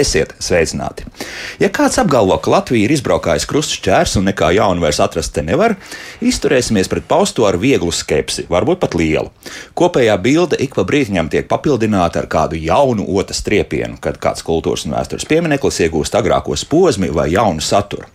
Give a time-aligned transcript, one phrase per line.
[0.00, 1.04] Esiet sveicināti!
[1.60, 5.74] Ja kāds apgalvo, ka Latvija ir izbraukājusi krustšķērs un nekā jaunu vairs atrast te nevar,
[6.24, 9.28] izturēsimies pret pausto ar vieglu skepsi, varbūt pat lielu.
[9.76, 14.86] Kopējā bilde ik pa brītiņam tiek papildināta ar kādu jaunu otras triepienu, kad kāds kultūras
[14.88, 18.08] un vēstures piemineklis iegūst agrākos posmi vai jaunu saturu.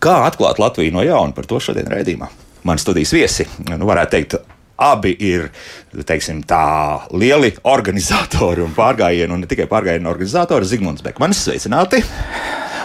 [0.00, 2.32] Kā atklāt Latviju no jauna par to šodien raidījumā?
[2.66, 4.40] Mani studijas viesi, nu, varētu teikt,
[4.76, 5.48] abi ir
[6.06, 10.68] teiksim, tā, lieli organizatori un pārgājienu, un ne tikai pārgājienu organizatori.
[10.68, 12.02] Zigmunds Bekmanis, sveicināti!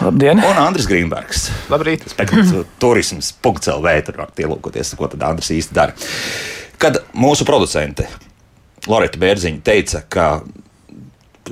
[0.02, 0.40] Labdien!
[0.42, 1.46] Un Andris Grīmbergs.
[1.70, 2.08] Labrīt!
[2.82, 5.94] Turisms, punkts LV, tur var ielūkoties, ko tad Andris īsti dara.
[6.82, 8.08] Kad mūsu producente
[8.90, 10.26] Loreta Bērziņa teica, ka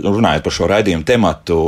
[0.01, 1.59] runājot par šo raidījumu tematu,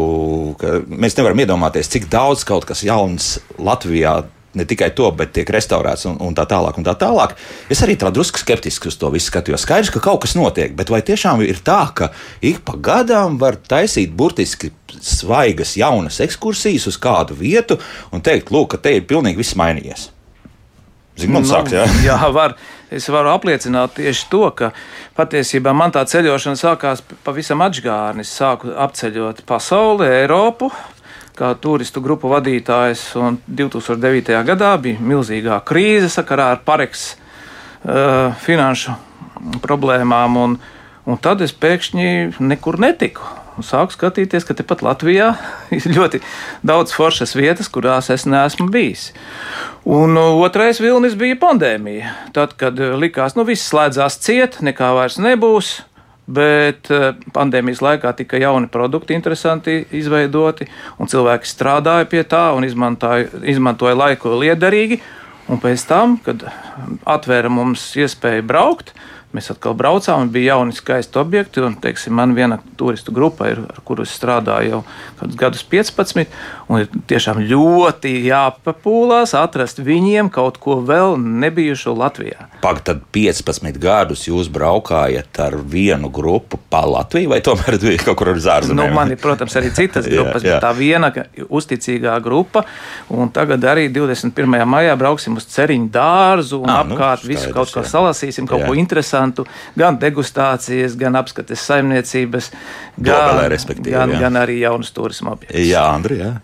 [0.58, 4.22] ka mēs nevaram iedomāties, cik daudz kaut kas jauns Latvijā
[4.58, 6.78] ne tikai to, bet tiek restaurēts un, un tā tālāk.
[6.78, 7.34] Un tā tālāk.
[7.72, 9.64] Es arī tā drusku skeptiski uz to visu skatījos.
[9.66, 12.12] Skaidrs, ka kaut kas notiek, bet vai tiešām ir tā, ka
[12.44, 17.80] ik pa gadām var taisīt burtiski svaigas, jaunas ekskursijas uz kādu vietu
[18.12, 20.10] un teikt, lūk, ka te ir pilnīgi viss mainījies?
[21.18, 21.84] Zigmunds nu, sāks, jā?
[22.12, 22.56] jā, var.
[22.92, 24.68] Es varu apliecināt tieši to, ka
[25.16, 28.24] patiesībā man tā ceļošana sākās pavisam atžgārni.
[28.24, 30.68] Es sāku apceļot pasauli, Eiropu,
[31.42, 33.10] kā turistu grupu vadītājs.
[33.48, 34.38] 2009.
[34.46, 38.94] gadā bija milzīgā krīze sakarā ar pareks uh, finanšu
[39.64, 40.58] problēmām, un,
[41.08, 43.26] un tad es pēkšņi nekur netiku.
[43.52, 45.32] Un sāku skatīties, ka tepat Latvijā
[45.76, 46.22] ir ļoti
[46.64, 49.10] daudz foršas vietas, kurās es neesmu bijis.
[49.82, 52.14] Un otrais vilnis bija pandēmija.
[52.36, 55.80] Tad, kad likās, nu viss slēdzās ciet, nekā vairs nebūs,
[56.32, 60.68] bet eh, pandēmijas laikā tika jauni produkti, interesanti izveidoti,
[60.98, 65.00] un cilvēki strādāja pie tā un izmantoja, laiku liederīgi.
[65.50, 66.44] Un pēc tam, kad
[67.08, 68.92] atvēra mums iespēju braukt,
[69.32, 71.62] Mēs atkal braucām, bija jauni skaisti objekti.
[71.64, 74.82] Un, teiksim, man viena turistu grupa, ir, ar kuru es strādāju jau
[75.22, 76.26] kādus gadus 15,
[76.68, 82.48] un ir tiešām ļoti jāpapūlās atrast viņiem kaut ko vēl nebijušo Latvijā.
[82.62, 88.18] Pagaidām, tad 15 gadus jūs braukājat ar vienu grupu pa Latviju, vai tomēr bija kaut
[88.20, 88.90] kur uz ārzemēm?
[88.90, 90.58] Nu, man ir, protams, arī citas grupas, jā, jā.
[90.58, 91.12] bet tā viena
[91.48, 92.64] uzticīgā grupa.
[93.12, 94.60] Un tagad arī 21.
[94.68, 98.64] maijā brauksim uz Ceriņu dārzu un à, nu, apkārt nu, visu kaut ko salasīsim, kaut
[98.64, 98.70] jā.
[98.70, 99.46] ko interesantu interesantu
[99.78, 102.50] gan degustācijas, gan apskates saimniecības,
[102.98, 104.20] gan, Dobelē, gan, jā.
[104.20, 105.60] gan arī jaunas turisma objektus.
[105.66, 106.34] Jā, Andri, jā.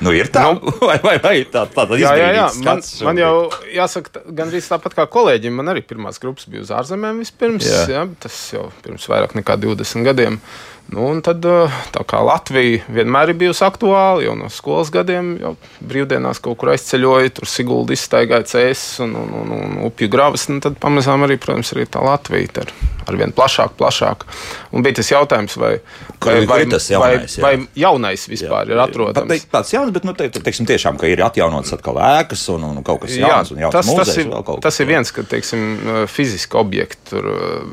[0.00, 2.48] Nu, ir tā, nu, vai, vai, vai tā, tā jā, jā, jā.
[2.64, 3.34] Man, man jau
[3.74, 7.68] jāsaka, gandrīz tāpat kā kolēģim, man arī pirmās grupas bija uz ārzemēm vispirms.
[7.68, 7.84] Jā.
[7.92, 10.40] Jā, tas jau pirms vairāk nekā 20 gadiem.
[10.90, 15.52] Nu, tad, eh, tā kā Latvija vienmēr ir bijusi aktuāla, jau no skolas gadiem, jau
[15.86, 20.58] brīvdienās kaut kur aizceļoja, tur Sigulda izstaigāja cēsis un, un, un, un upju gravas, nu,
[20.64, 22.72] tad pamazām arī, protams, arī tā Latvija ir
[23.06, 24.26] ar vien plašāk, plašāk.
[24.74, 25.72] Un bija tas jautājums, vai,
[26.22, 28.74] vai, vai, tas jaunais, vai, vai jaunais vispār jā.
[28.74, 29.30] ir atrodams.
[29.30, 32.82] Pat, tāds jauns, bet, nu, te, teiksim, tiešām, ka ir atjaunots atkal ēkas un, un
[32.86, 33.52] kaut kas jauns.
[33.56, 35.66] Jā, tas, mūzejs, tas, ir, tas ir viens, ka, teiksim,
[36.10, 37.28] fiziski objekti, tur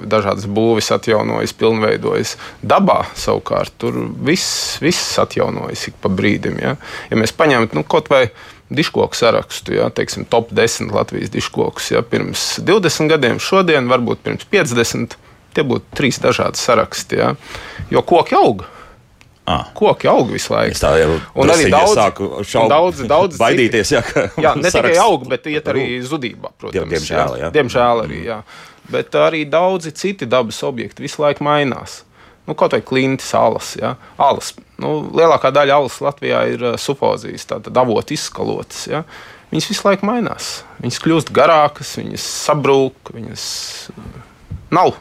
[0.09, 6.59] dažādas būvis atjaunojas, pilnveidojas dabā savukārt tur viss, viss atjaunojas ik pa brīdim.
[6.61, 6.75] Ja,
[7.11, 8.27] ja mēs paņemam nu, kaut vai
[8.73, 14.47] diškoku sarakstu, ja, teiksim, top 10 Latvijas diškokus, ja, pirms 20 gadiem, šodien, varbūt pirms
[14.51, 15.15] 50,
[15.55, 17.21] tie būtu trīs dažādi saraksti.
[17.21, 17.35] Ja,
[17.93, 18.67] jo koki aug.
[19.47, 19.69] Ah.
[19.77, 20.75] Koki aug visu laiku.
[20.75, 21.95] Es tā jau un arī daudz,
[22.43, 23.93] šaubu, daudz, daudz baidīties.
[23.95, 24.01] Jā,
[24.43, 26.91] jā ne tikai aug, bet iet arī zudībā, protams.
[26.91, 27.51] Diemžēl, jā.
[27.55, 28.41] Diemžēl arī, jā.
[28.91, 32.01] Bet arī daudzi citi dabas objekti visu laiku mainās
[32.47, 33.73] nu, kaut vai klintis, alas.
[33.79, 33.95] Ja?
[34.17, 34.53] alas.
[34.79, 38.85] Nu, lielākā daļa alas Latvijā ir uh, sufozijas, tātad avotu izskalotas.
[38.87, 39.03] Ja?
[39.51, 40.61] Viņas visu laiku mainās.
[40.79, 43.43] Viņas kļūst garākas, viņas sabrūk, viņas
[43.91, 44.23] uh,
[44.79, 44.95] nav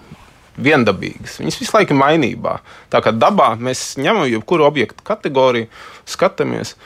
[0.57, 1.39] viendabīgas.
[1.43, 2.59] Viņas visu laiku ir mainībā.
[2.93, 5.71] Tā kā dabā mēs ņemam jebkuru objektu kategoriju,
[6.09, 6.77] skatāmies,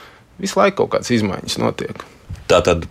[0.41, 2.07] visu laiku kaut kādas izmaiņas notiek
[2.51, 2.87] tā tad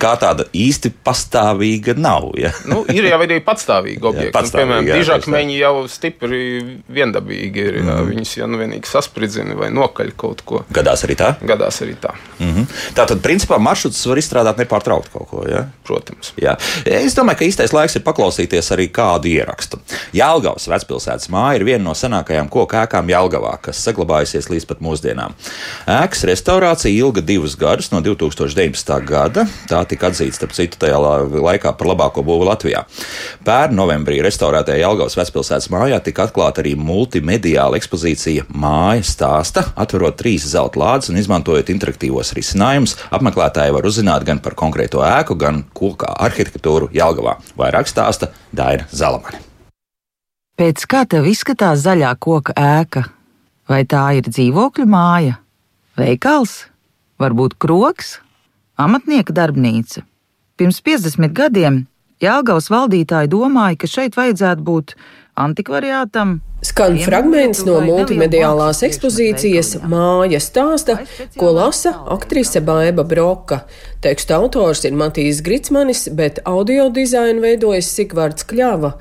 [0.00, 2.30] kā tāda īsti pastāvīga nav.
[2.40, 2.52] Ja?
[2.68, 4.34] Nu, ir jau arī patstāvīgi objekti.
[4.34, 6.42] Jā, nu, piemēram, dižakmeņi jau stipri
[6.90, 7.80] viendabīgi ir.
[7.84, 8.10] Mm.
[8.10, 10.62] Viņus jau nu vienīgi saspridzina vai nokaļ kaut ko.
[10.74, 11.32] Gadās arī tā?
[11.46, 12.14] Gadās arī tā.
[12.38, 12.66] Mm -hmm.
[12.96, 15.44] Tā tad, principā, maršruts var izstrādāt nepārtraukti kaut ko.
[15.48, 15.66] Ja?
[15.86, 16.32] Protams.
[16.36, 16.56] Jā.
[16.84, 19.78] Es domāju, ka īstais laiks ir paklausīties arī kādu ierakstu.
[20.12, 25.34] Jālgavas vecpilsētas māja ir viena no senākajām koku ēkām Jālgavā, kas saglabājusies līdz pat mūsdienām.
[25.86, 28.79] Ēkas restaurācija ilga divus gadus, no 2019.
[28.84, 29.04] 2019.
[29.06, 29.44] gada.
[29.68, 32.84] Tā tika atzīta, starp citu, tajā laikā par labāko būvu Latvijā.
[33.46, 40.46] Pērn novembrī restaurētajā Jelgavas vecpilsētas mājā tika atklāta arī multimediāla ekspozīcija Māja stāsta, atverot trīs
[40.50, 42.96] zelta lādes un izmantojot interaktīvos risinājumus.
[43.10, 47.38] Apmeklētāji var uzzināt gan par konkrēto ēku, gan kokā arhitektūru Jelgavā.
[47.58, 49.42] Vairāk stāsta Daina Zalamani.
[50.60, 53.06] Pēc kā tev izskatās zaļā koka ēka?
[53.70, 55.36] Vai tā ir dzīvokļu māja,
[55.96, 56.66] veikals,
[57.22, 58.16] varbūt kroks,
[58.80, 60.04] amatnieka darbnīca?
[60.60, 61.84] Pirms 50 gadiem
[62.20, 64.92] Jālgavas valdītāji domāja, ka šeit vajadzētu būt
[65.40, 70.98] antikvariātam, Skan fragments no multimediālās ekspozīcijas Māja stāsta,
[71.40, 73.62] ko lasa aktrise Baiva Broka.
[74.04, 78.94] Teksta autors ir Matīs Gritsmanis, bet audio dizainu veidojas Sikvards Kļava.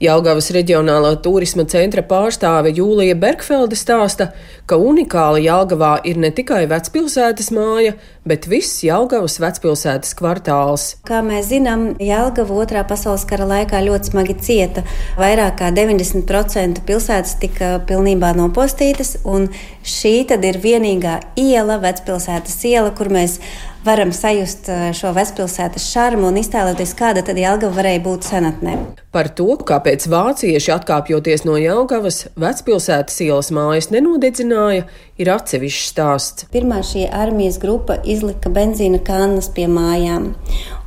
[0.00, 4.30] Jelgavas reģionālā turisma centra pārstāve Jūlija Bergfelde stāsta,
[4.68, 7.94] ka unikāla Jelgavā ir ne tikai vecpilsētas māja,
[8.28, 10.86] bet viss Jelgavas vecpilsētas kvartāls.
[11.08, 14.84] Kā mēs zinām, Jelgava otrā pasaules kara laikā ļoti smagi cieta.
[15.16, 19.46] Vairāk kā 90% pilsētas pilsētas tika pilnībā nopostītas, un
[19.86, 23.38] šī tad ir vienīgā iela, vecpilsētas iela, kur mēs
[23.86, 28.74] varam sajust eh, šo vecpilsētas šarmu un iztēloties, kāda tad Jelgava varēja būt senatnē.
[29.14, 34.88] Par to, kāpēc vācieši atkāpjoties no Jelgavas, vecpilsētas ielas mājas nenodedzināja,
[35.22, 36.50] ir atsevišķs stāsts.
[36.50, 40.32] Pirmā šī armijas grupa izlika benzīna kannas pie mājām,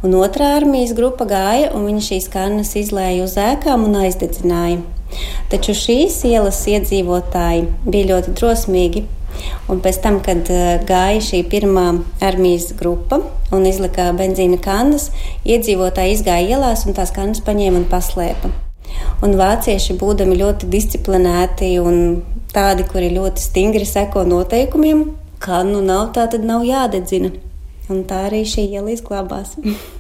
[0.04, 4.99] un otrā armijas grupa gāja un viņa šīs kannas izlēja uz ēkām un aizdedzināja.
[5.50, 9.06] Taču šīs ielas iedzīvotāji bija ļoti drosmīgi.
[9.70, 11.86] Un pēc tam, kad eh, gāja šī pirmā
[12.26, 13.22] armijas grupa
[13.56, 15.10] un izlika benzīna kannas,
[15.48, 18.52] iedzīvotāji izgāja ielās un tās kannas paņēma un paslēpa.
[19.26, 22.02] Un vācieši, būdami ļoti disciplinēti un
[22.54, 25.06] tādi, kuri ļoti stingri seko noteikumiem,
[25.44, 27.32] kannu nav, tā tad nav jādedzina.
[27.90, 29.56] Un tā arī šī iela izglābās.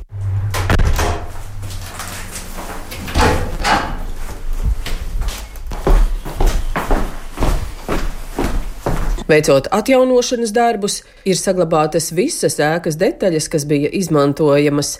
[9.29, 14.95] Veicot atjaunošanas darbus, ir saglabātas visas ēkas detaļas, kas bija izmantojamas.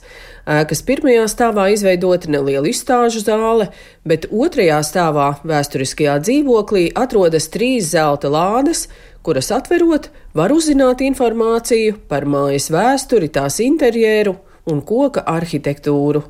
[0.46, 3.72] Ēkas pirmajā stāvā izveidota neliela izstāžu zāle,
[4.06, 8.86] bet otrajā stāvā vēsturiskajā dzīvoklī atrodas trīs zelta lādes,
[9.26, 14.36] kuras atverot, var uzzināt informāciju par mājas vēsturi, tās interjeru
[14.70, 16.22] un koka arhitektūru.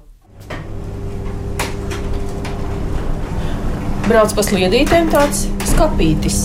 [4.07, 5.43] Brauc pa sliedītēm tāds
[5.73, 6.39] skapītis,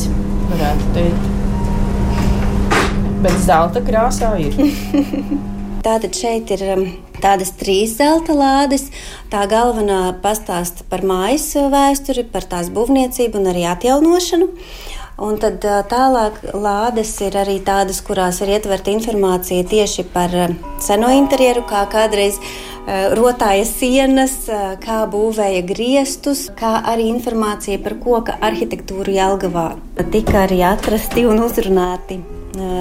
[0.50, 1.33] varētu teikt
[3.24, 4.56] bet zelta krāsā ir.
[5.84, 6.82] Tātad šeit ir um,
[7.20, 8.86] tādas trīs zelta lādes.
[9.32, 14.48] Tā galvenā pastāsta par mājas vēsturi, par tās būvniecību un arī atjaunošanu.
[15.24, 20.56] Un tad uh, tālāk lādes ir arī tādas, kurās ir ietverta informācija tieši par um,
[20.82, 22.73] seno interjeru, kā kādreiz uh,
[23.16, 29.68] rotāja sienas, uh, kā būvēja griestus, kā arī informācija par koka arhitektūru Jelgavā.
[30.12, 32.20] Tika arī atrasti un uzrunāti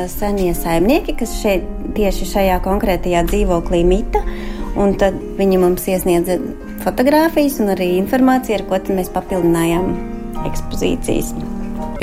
[0.08, 1.66] senie saimnieki, kas šeit
[1.98, 4.22] tieši šajā konkrētajā dzīvoklī mita.
[4.78, 6.40] Un tad viņi mums iesniedza
[6.84, 9.92] fotogrāfijas un arī informāciju, ar ko mēs papildinājām
[10.50, 11.34] ekspozīcijas.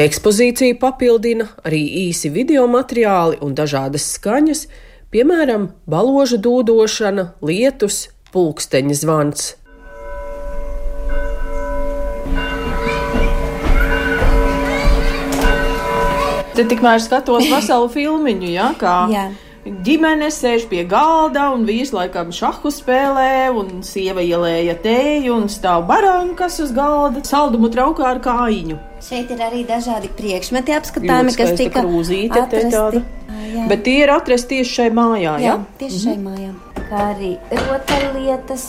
[0.00, 4.66] Ekspozīciju papildina arī īsi video materiāli un dažādas skaņas,
[5.14, 9.48] piemēram, baložu dūdošana, lietus, pulksteņa zvans.
[16.54, 19.28] Te tikmēr skatos veselu filmiņu, ja, kā Jā.
[19.86, 25.86] Ģimene sēž pie galda un vīrs laikam šahu spēlē, un sieva ielēja tēju un stāv
[25.88, 28.78] barankas uz galda, saldumu traukā ar kājiņu.
[29.04, 33.04] Šeit ir arī dažādi priekšmeti apskatāmi, kas tika krūzīte, atrasti.
[33.50, 33.68] Jā.
[33.70, 35.38] Bet tie ir atrasti tieši šai mājā.
[35.40, 35.56] Jā, jā?
[35.80, 36.04] tieši mhm.
[36.04, 36.84] šai mājā.
[36.90, 38.66] Kā arī rotaļlietas.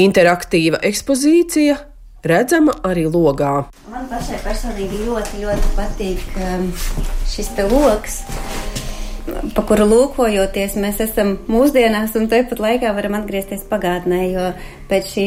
[0.00, 1.78] Interaktīva ekspozīcija
[2.26, 3.54] redzama arī logā.
[3.90, 6.70] Man pašai personīgi ļoti, ļoti patīk um,
[7.30, 8.20] šis te lokus.
[9.40, 14.48] Pa kuru lūkojoties, mēs esam mūsdienās, un tāpat laikā varam atgriezties pagātnē, jo
[14.90, 15.24] pēc šī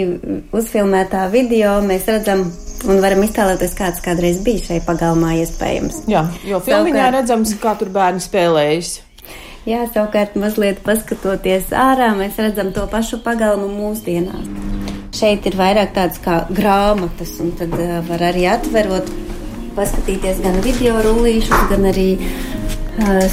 [0.54, 2.46] uzfilmētā video mēs redzam
[2.90, 6.04] un varam iztēloties, kāds kādreiz bija šai pagalmā iespējams.
[6.12, 8.94] Jā, jo filmiņā savukārt, redzams, kā tur bērni spēlējas.
[9.66, 14.50] Jā, savukārt mazliet paskatoties ārā, mēs redzam to pašu pagalmu mūsdienās.
[15.14, 19.10] Šeit ir vairāk tādas kā grāmatas, un tad uh, var arī atverot,
[19.78, 22.63] paskatīties gan video rullīšus, gan arī uh,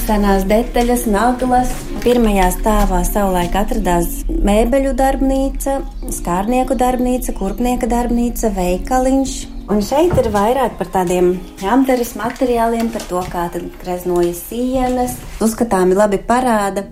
[0.01, 1.71] senās detaļas, naglas.
[2.01, 9.35] Pirmajā stāvā savulaik atradās mēbeļu darbnīca, skārnieku darbnīca, kurpnieka darbnīca, veikaliņš.
[9.71, 13.45] Un šeit ir vairāk par tādiem apgares materiāliem, par to, kā
[13.83, 15.13] greznojas sienas.
[15.41, 16.87] Uzskatāmi labi parāda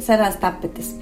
[0.00, 0.94] senās tapetes.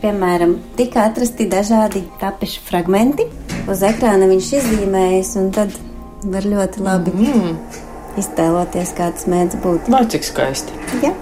[0.00, 3.28] Piemēram, tika atrasti dažādi tapešu fragmenti.
[3.70, 5.76] Uz ekrāna viņš izzīmējas, un tad
[6.24, 7.88] var ļoti labi mm.
[8.18, 9.90] Iztēloties, kā tas mēdz būt.
[9.92, 10.76] Vai cik skaisti?
[11.04, 11.14] Ja.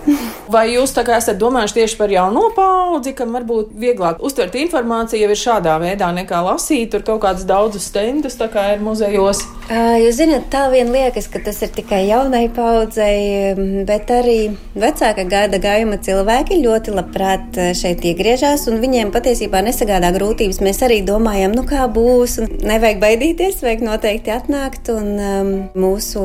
[0.49, 5.27] Vai jūs tā kā esat domājuši tieši par jauno paudzi, kam varbūt vieglāk uztvert informāciju
[5.27, 9.43] jau ir šādā veidā nekā lasīt tur kaut kādus daudzus stendus, tā kā ir muzejos?
[9.69, 13.53] Jūs zināt, tā vien liekas, ka tas ir tikai jaunai paudzei,
[13.89, 14.39] bet arī
[14.73, 20.63] vecāka gada gājuma cilvēki ļoti labprāt šeit iegriežās, un viņiem patiesībā nesagādā grūtības.
[20.65, 26.25] Mēs arī domājam, nu kā būs, un nevajag baidīties, vajag noteikti atnākt, un um, mūsu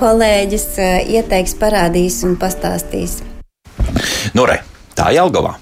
[0.00, 0.68] kolēģis
[1.10, 3.20] ieteiks, parādīs un pastāstīs.
[4.36, 4.60] Nu, re,
[4.96, 5.56] tā Jelgavā.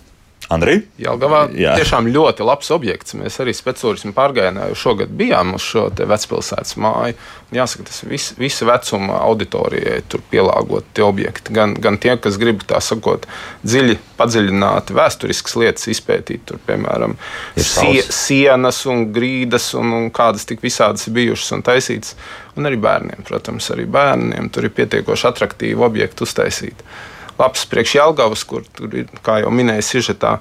[0.48, 0.78] Andri?
[0.96, 1.74] Jelgavā Jā.
[1.76, 3.12] tiešām ļoti labs objekts.
[3.18, 7.18] Mēs arī speciālistiski pārgājienā šogad bijām uz šo vecpilsētas māju.
[7.52, 11.52] Jāsaka, tas vis, visa vecuma auditorijai tur pielāgoti objekti.
[11.56, 13.26] Gan, gan tie, kas grib tā sakot,
[13.64, 17.18] dziļi, padziļināti vēsturiskas lietas izpētīt, tur, piemēram,
[17.60, 22.16] sie, sienas un grīdas un, un kādas tik visādas bijušas un taisītas.
[22.56, 26.88] Un arī bērniem, protams, arī bērniem tur ir pietiekoši attraktīvi objekti uztaisīti
[27.38, 30.38] labs priekš Jālgavas, kur tur ir, kā jau minēja, sižetā.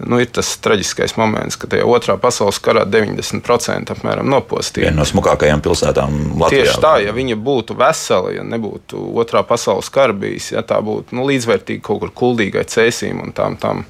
[0.00, 4.86] Nu, ir tas traģiskais moments, ka tajā otrā pasaules karā 90% apmēram nopostīja.
[4.86, 6.70] Viena no smukākajām pilsētām Latvijā.
[6.70, 11.18] Tieši tā, ja viņa būtu vesela, ja nebūtu otrā pasaules kara bijis, ja tā būtu
[11.18, 13.60] nu, līdzvērtīga kaut kur kuldīgai cēsīm un tām.
[13.60, 13.84] tām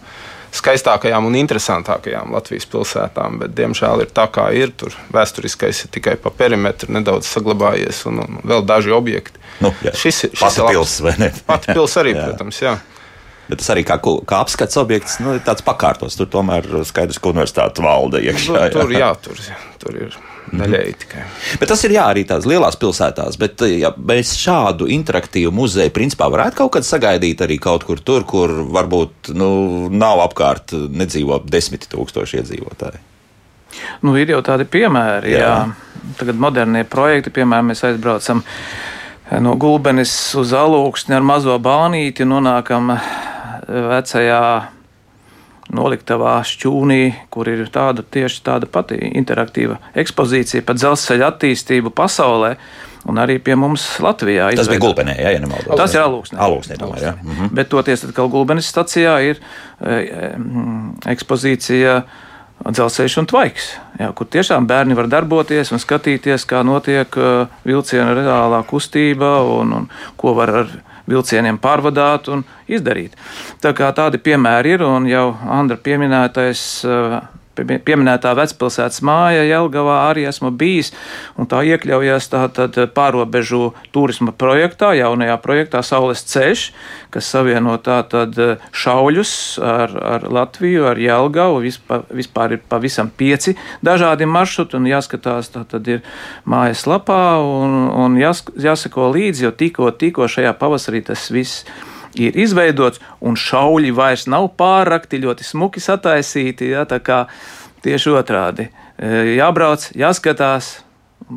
[0.56, 4.72] skaistākajām un interesantākajām Latvijas pilsētām, bet diemžēl ir tā, kā ir.
[4.76, 9.38] Tur vēsturiskais ir tikai pa perimetru nedaudz saglabājies, un, un vēl daži objekti.
[9.60, 11.30] Nu, jā, šis, šis pati ir pils, vai ne?
[11.46, 12.26] Pati pils arī, jā.
[12.30, 12.76] protams, jā.
[13.50, 16.16] Bet tas arī kā, kā apskats objekts, nu, ir tāds pakārtos.
[16.18, 18.54] Tur tomēr skaidrs, ka universitāte valda iekšā.
[18.54, 19.40] Nu, tur, jā, tur,
[19.82, 20.18] tur ir
[20.50, 21.24] daļēji tikai.
[21.60, 23.38] Bet tas ir jā, arī tās lielās pilsētās.
[23.40, 28.26] Bet ja mēs šādu interaktīvu muzeju principā varētu kaut kad sagaidīt arī kaut kur tur,
[28.28, 29.50] kur varbūt nu,
[29.92, 33.06] nav apkārt nedzīvo desmit tūkstoši iedzīvotāji.
[34.02, 35.46] Nu, ir jau tādi piemēri, jā.
[35.46, 36.12] jā.
[36.18, 38.42] Tagad modernie projekti, piemēram, mēs aizbraucam
[39.44, 42.90] no Gulbenes uz Alūksni ar mazo bānīti, nonākam
[43.70, 44.42] vecajā
[45.74, 52.56] noliktavā šķūnī, kur ir tāda tieši tāda pati interaktīva ekspozīcija par dzelzceļa attīstību pasaulē.
[53.08, 54.50] Un arī pie mums Latvijā.
[54.52, 54.72] Tas izveidot.
[54.74, 55.72] bija Gulbenē, ja, ja nemaldos.
[55.80, 56.36] Tas ir Alūksnē.
[56.44, 57.12] Alūksnē, tomēr, ja.
[57.16, 57.54] Mhm.
[57.56, 60.28] Bet toties, ka Gulbenes stacijā ir e, e,
[61.14, 61.94] ekspozīcija
[62.60, 63.70] dzelzceļš un tvaiks,
[64.02, 69.72] jā, kur tiešām bērni var darboties un skatīties, kā notiek uh, vilciena reālā kustība un,
[69.78, 69.86] un
[70.20, 70.74] ko var ar
[71.10, 73.16] vilcieniem pārvadāt un izdarīt.
[73.62, 77.20] Tā kā tādi piemēri ir, un jau Andra pieminētais uh,
[77.66, 80.92] pieminētā vecpilsētas māja Jelgavā arī esmu bijis,
[81.38, 86.64] un tā iekļaujas tātad pārobežu turisma projektā, jaunajā projektā Saules ceļš,
[87.14, 88.36] kas savieno tātad
[88.72, 95.52] šauļus ar, ar Latviju, ar Jelgavu, vispār, vispār ir pavisam pieci dažādi maršruti, un jāskatās
[95.54, 96.04] tātad ir
[96.48, 101.64] mājas lapā, un, un jās, jāsako līdzi, jo tikko, tikko šajā pavasarī tas viss
[102.18, 106.70] ir izveidots, un šauļi vairs nav pārrakti, ļoti smuki sataisīti.
[106.74, 106.86] Ja,
[107.84, 108.68] tieši otrādi.
[109.00, 110.78] E, jābrauc, jāskatās.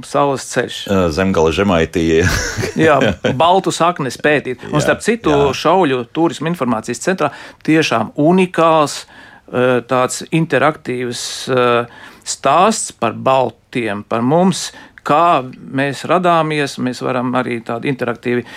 [0.07, 0.77] Saules ceļš.
[0.89, 2.23] E, zemgala žemaitīja.
[2.87, 2.95] jā,
[3.37, 4.63] baltu saknes pētīt.
[4.71, 5.51] Un starp citu, jā.
[5.59, 7.29] šauļu turismu informācijas centrā
[7.67, 11.27] tiešām unikāls e, tāds interaktīvs
[12.23, 14.71] stāsts par baltiem, par mums,
[15.05, 16.79] kā mēs radāmies.
[16.81, 18.47] Mēs varam arī tādu interaktīvi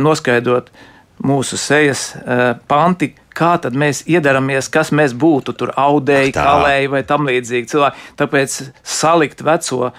[0.00, 0.72] noskaidrot
[1.24, 7.02] mūsu sejas eh, panti, kā tad mēs iedaramies, kas mēs būtu tur audēji, kalēji vai
[7.06, 8.04] tam līdzīgi cilvēki.
[8.20, 9.94] Tāpēc salikt veco uh,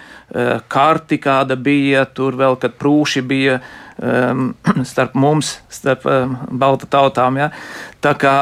[0.72, 4.54] karti, kāda bija tur vēl, kad prūši bija um,
[4.92, 7.42] starp mums, starp um, balta tautām.
[7.42, 7.50] Ja?
[8.00, 8.36] Tā kā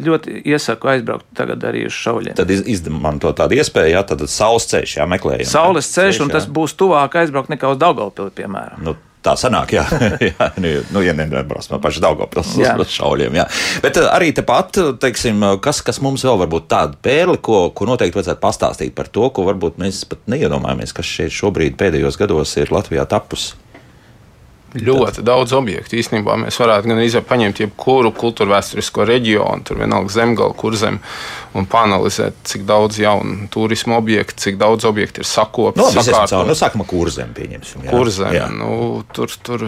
[0.00, 2.38] ļoti iesaku aizbraukt tagad arī uz šauļiem.
[2.38, 5.50] Tad izmanto tādu iespēju, ja tad saules ceļš, jā, meklējam.
[5.50, 8.80] Saules ceļš, un tas būs tuvāk aizbraukt nekā uz Daugavpili, piemēram.
[8.86, 9.84] Nu, Tā sanāk, jā,
[10.30, 13.38] jā nu, nu, ja nebrauc no paša Daugopils uz šauļiem.
[13.40, 13.46] Jā.
[13.84, 18.20] Bet eh, arī tepat, teiksim, kas, kas mums vēl varbūt tāda pērli, ko, ko noteikti
[18.20, 22.74] vajadzētu pastāstīt par to, ko varbūt mēs pat neiedomājamies, kas šeit šobrīd pēdējos gados ir
[22.74, 23.56] Latvijā tapusi.
[24.76, 25.96] Ļoti daudz objektu.
[25.96, 30.98] Īstenībā mēs varētu gan paņemt jebkuru kultūra vēsturisko reģionu, tur vienalga zemgala, kurzem,
[31.56, 35.80] un panelizēt, cik daudz jaunu turismu objektu, cik daudz objektu ir sakopti.
[35.80, 35.88] No.
[35.88, 37.88] Nu, sākam ar kurzem, pieņemsim.
[37.88, 37.94] Jā.
[37.94, 38.50] Kurzem, jā.
[38.52, 39.64] Nu, tur, tur,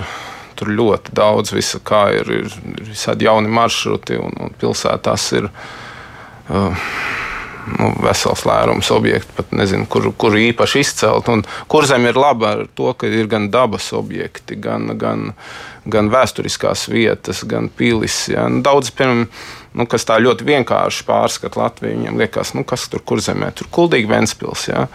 [0.60, 5.48] tur ļoti daudz visa, kā ir, ir, ir visādi jauni maršruti un, un pilsētās ir.
[6.50, 6.88] Uh,
[7.78, 11.28] nu, vesels lērums objektu, pat nezinu, kur, kur īpaši izcelt.
[11.32, 15.30] Un kur zem ir laba ar to, ka ir gan dabas objekti, gan, gan,
[15.90, 18.22] gan vēsturiskās vietas, gan pilis.
[18.32, 18.48] Ja.
[18.50, 19.26] Nu, daudz, piemēram,
[19.78, 23.70] nu, kas tā ļoti vienkārši pārskata Latviju, viņiem liekas, nu, kas tur kur zemē, tur
[23.72, 24.68] kuldīgi Ventspils.
[24.70, 24.86] Ja.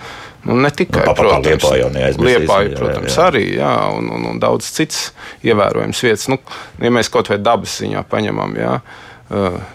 [0.46, 1.90] Nu, ne tikai nu, protams, Liepā jau
[2.22, 3.32] Liepāja, protams, jā, jā.
[3.32, 5.08] arī, jā, un, un, un daudz cits
[5.48, 6.30] ievērojams vietas.
[6.30, 6.38] Nu,
[6.84, 9.15] ja mēs kaut vai dabas ziņā paņemam, jā, uh,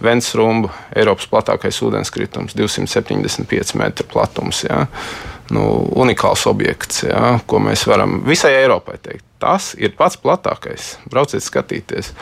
[0.02, 4.64] Vensrumba, Eiropas platākais ūdenskritums, 275 metru platums.
[4.68, 4.86] Jā.
[5.50, 5.64] Nu,
[5.98, 9.24] unikāls objekts, jā, ko mēs varam visai Eiropai teikt.
[9.42, 10.94] Tas ir pats platākais.
[11.10, 12.12] Brauciet, skatīties.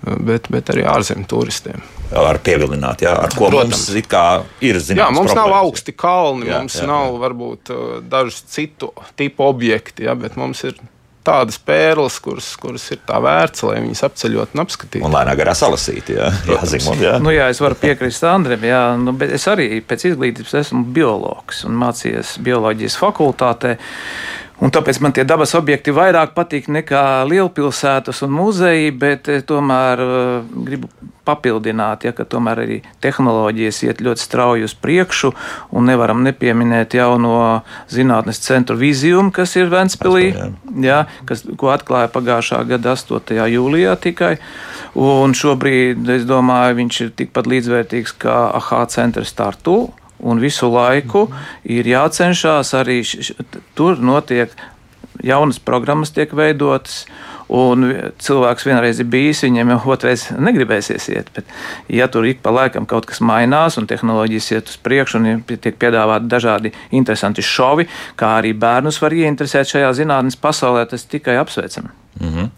[0.00, 1.82] Bet, bet arī ārzemju turistiem.
[2.16, 3.82] Ar pievilināt, jā, ar ko Protams.
[3.92, 5.02] mums ir zināms.
[5.02, 5.36] Jā, mums problēmas.
[5.36, 7.18] nav augsti kalni, jā, mums jā, nav jā.
[7.20, 8.88] varbūt uh, dažu citu
[9.20, 10.80] tipu objekti, jā, bet mums ir
[11.20, 15.04] tādas pērles, kuras, kuras ir tā vērts, lai viņas apceļot un apskatītu.
[15.04, 17.18] Un lēnāk garā salasīt, jā, jā, Zimund, jā.
[17.20, 21.66] Nu, jā, es varu piekrist Andriem, jā, nu, bet es arī pēc izglītības esmu biologs
[21.68, 23.76] un mācījies bioloģijas fakultātē.
[24.60, 30.02] Un tāpēc man tie dabas objekti vairāk patīk nekā lielpilsētas un muzeji, bet eh, tomēr
[30.04, 30.90] uh, gribu
[31.24, 35.30] papildināt, ja, ka tomēr arī tehnoloģijas iet ļoti strauji uz priekšu,
[35.76, 37.62] un nevaram nepieminēt jauno
[37.92, 40.32] zinātnes centru Vizium, kas ir Ventspilī,
[40.84, 43.36] ja, kas, ko atklāja pagājušā gada 8.
[43.54, 44.34] jūlijā tikai.
[44.98, 49.78] Un šobrīd, es domāju, viņš ir tikpat līdzvērtīgs kā AHA centrs Tartu
[50.22, 51.28] un visu laiku
[51.64, 53.00] ir jācenšas arī
[53.74, 54.52] tur notiek
[55.24, 57.04] jaunas programmas tiek veidotas.
[57.50, 57.82] Un
[58.22, 61.32] cilvēks vienreiz ir bijis, viņam jau otrais negribēsies iet.
[61.34, 61.48] Bet,
[61.90, 65.74] ja tur ik pa laikam kaut kas mainās, un tehnoloģijas iet uz priekšu, un tiek
[65.74, 71.90] piedāvāti dažādi interesanti šovi, kā arī bērnus var ieinteresēt šajā zinātnes pasaulē, tas tikai apsveicami.
[72.20, 72.48] Mm -hmm.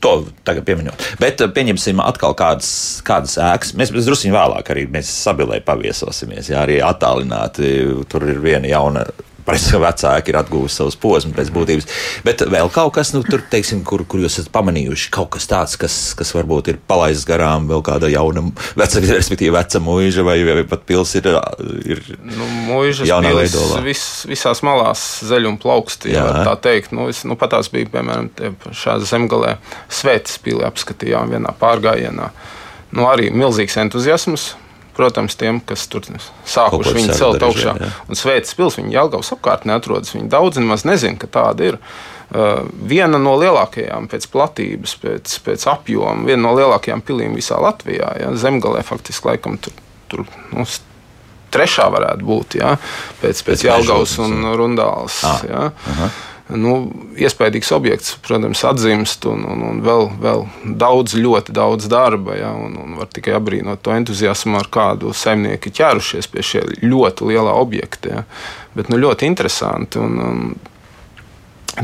[0.00, 0.12] To
[0.48, 1.02] tagad pieminot.
[1.20, 2.70] Bet eh, pieņemsim atkal kādas,
[3.04, 3.74] kādas ēkas.
[3.76, 6.48] Mēs drusku vēlāk arī sabilē paviesosimies.
[6.52, 7.74] Jā, arī attālināti.
[8.08, 9.04] Tur ir viena jauna
[9.50, 11.88] Parasti vecāki ir atguvuši savus posmus pēc būtības.
[12.26, 15.74] Bet vēl kaut kas, nu, tur, teiksim, kur, kur jūs esat pamanījuši, kaut kas tāds,
[15.80, 18.44] kas, kas varbūt ir palaists garām, vēl kāda jauna,
[18.78, 21.26] veca, respektīvi, veca mūža, vai, vai pat pils ir,
[21.82, 23.82] ir nu, mūžas jaunā veidolā.
[23.86, 26.24] Vis, visās malās zeļ un plauksti, jā.
[26.30, 26.94] jā tā teikt.
[26.96, 28.30] Nu, es, nu, pat tās bija, piemēram,
[28.70, 29.56] šāda zemgalē
[29.90, 32.30] svētas pili apskatījām vienā pārgājienā.
[32.94, 34.52] Nu, arī milzīgs entuziasms
[35.00, 37.74] protams, tiem, kas tur sākuši viņu celt augšā.
[37.80, 37.90] Jā.
[38.06, 40.12] Un Svētas pilsēta, viņa Jālgavas apkārtnē atrodas.
[40.14, 41.80] Viņi daudz nemaz nezina, ka tāda ir.
[42.30, 48.12] Uh, viena no lielākajām pēc platības, pēc, pēc apjoma, viena no lielākajām pilīm visā Latvijā.
[48.22, 48.30] Ja?
[48.38, 49.74] Zemgalē faktiski laikam tur,
[50.12, 50.22] tur
[50.54, 50.62] nu,
[51.50, 52.76] trešā varētu būt ja?
[53.18, 55.24] pēc, pēc, pēc Jālgavas un Rundāls.
[55.26, 55.64] Ah, ja?
[55.90, 56.12] Aha
[56.56, 56.74] nu,
[57.20, 60.44] iespaidīgs objekts, protams, atzīst, un, un, un vēl, vēl
[60.80, 62.36] daudz, ļoti daudz darba.
[62.38, 67.30] Ja, un, un var tikai apbrīnot to entuziasmu, ar kādu saimnieki ķērušies pie šie ļoti
[67.30, 68.14] lielā objekta.
[68.14, 68.26] Ja.
[68.76, 70.02] Bet nu, ļoti interesanti.
[70.02, 70.44] Un, un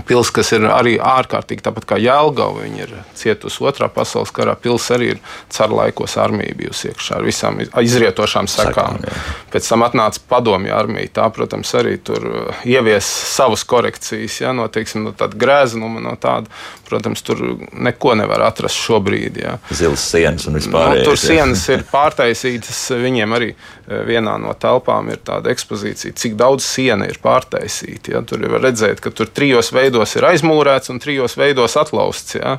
[0.07, 4.57] Pils, kas ir arī ārkārtīgi, tāpat kā Jēlgava, viņa ir cietusi otrā pasaules karā.
[4.59, 5.21] Pils arī ir
[5.55, 8.99] caur laikos armija bijusi iekšā ar visām izrietošām sekām.
[8.99, 11.13] sekām Pēc tam atnāca padomju armija.
[11.21, 16.17] Tā, protams, arī tur uh, ievies savas korekcijas, ja, no, teiksim, no tāda grēznuma, no
[16.21, 16.51] tāda.
[16.87, 17.41] Protams, tur
[17.73, 19.41] neko nevar atrast šobrīd.
[19.43, 19.57] Ja.
[19.75, 20.95] Zilas sienas un vispār.
[20.95, 22.81] Nu, tur sienas ir pārtaisītas.
[23.03, 28.17] Viņiem arī uh, vienā no telpām ir tāda ekspozīcija, cik daudz siena ir pārtaisīta.
[28.17, 28.25] Ja.
[28.27, 32.39] Tur var redzēt, ka tur trijos veidos ir aizmūrēts un trijos veidos atlausts.
[32.39, 32.59] Ja.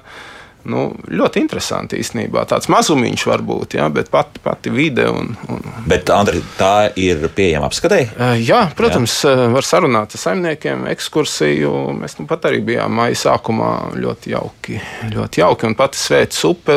[0.68, 2.42] Nu, ļoti interesanti īstenībā.
[2.50, 5.06] Tāds mazumiņš var būt, ja, bet pati, pati vide.
[5.08, 5.64] Un, un...
[5.88, 8.10] Bet, Andri, tā ir pieejama apskatēji?
[8.44, 9.48] Jā, protams, jā.
[9.54, 11.72] var sarunāt ar saimniekiem, ekskursiju.
[12.02, 14.80] Mēs nu pat arī bijām maija sākumā ļoti jauki.
[15.14, 15.70] Ļoti jauki.
[15.70, 16.76] Un pati svētas upe,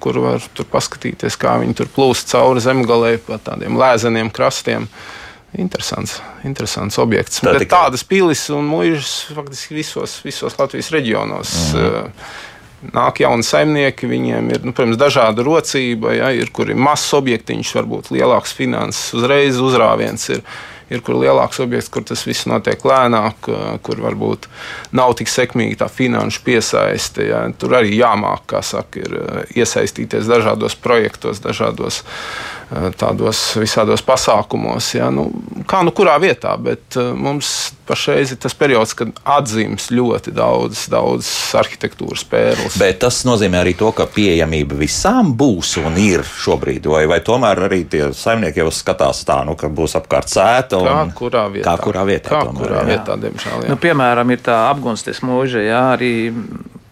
[0.00, 4.88] kur var paskatīties, kā viņi tur plūst cauri zemgalē pa tādiem lēzeniem krastiem.
[5.58, 7.42] Interesants, interesants objekts.
[7.42, 7.88] Tā tikai...
[7.90, 11.58] Tādas pilis un mūžas faktiski visos, visos Latvijas reģionos.
[11.74, 12.14] Mhm.
[12.80, 17.72] Nāk jauni saimnieki, viņiem ir nu, protams, dažāda rocība, ja, ir kur ir mazs objektiņš,
[17.76, 20.24] varbūt lielāks finanses, uzreiz uzrāviens.
[20.32, 20.40] Ir,
[20.90, 23.50] ir kur lielāks objekts, kur tas viss notiek lēnāk,
[23.86, 24.48] kur varbūt
[24.96, 27.28] nav tik sekmīga tā finanšu piesaiste.
[27.28, 27.44] Ja.
[27.60, 32.02] Tur arī jāmāk, kā saka, ir iesaistīties dažādos projektos, dažādos
[32.70, 34.92] tādos visādos pasākumos.
[34.94, 35.10] Ja?
[35.14, 35.28] Nu,
[35.68, 41.28] kā nu kurā vietā, bet mums pašreiz ir tas periods, kad atzīmes ļoti daudz, daudz
[41.58, 42.78] arhitektūras pērles.
[42.80, 47.64] Bet tas nozīmē arī to, ka pieejamība visām būs un ir šobrīd, vai, vai tomēr
[47.66, 51.66] arī tie saimnieki jau skatās tā, nu, ka būs apkārt sēta un kā kurā vietā.
[51.66, 52.88] Kā kurā vietā, kā tomēr, kurā jā.
[52.92, 53.64] vietā diemžēl.
[53.64, 53.72] Jā.
[53.72, 56.14] Nu, piemēram, ir tā apgunstes mūža, jā, arī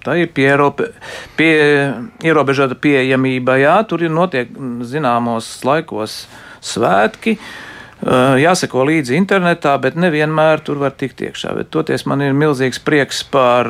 [0.04, 0.92] tā ir pierobe,
[1.38, 1.54] pie,
[2.24, 4.52] ierobežota pieejamība, jā, tur ir notiek
[4.87, 6.26] zināmos laikos
[6.64, 7.38] svētki.
[7.98, 11.50] Jāseko līdzi internetā, bet nevienmēr tur var tikt iekšā.
[11.56, 13.66] Bet toties man ir milzīgs prieks par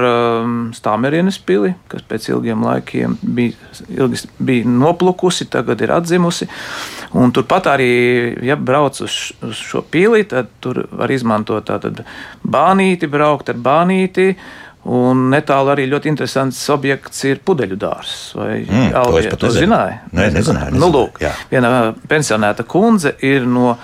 [0.76, 3.56] Stāmerienes pili, kas pēc ilgiem laikiem bija,
[3.88, 6.50] ilgi bija noplukusi, tagad ir atzimusi.
[7.16, 7.88] Un turpat arī,
[8.44, 12.04] ja brauc uz, uz šo pili, tad tur var izmantot tātad
[12.44, 14.34] bānīti, braukt ar bānīti.
[14.84, 18.34] Un netālu arī ļoti interesants objekts ir pudeļu dārzs.
[18.38, 19.66] Vai Mm, to Alvija to nezinu.
[19.66, 19.98] zināja?
[20.12, 21.32] Nē, nezināju, Nu, nezināju, lūk, jā.
[21.50, 23.76] viena pensionēta kundze ir no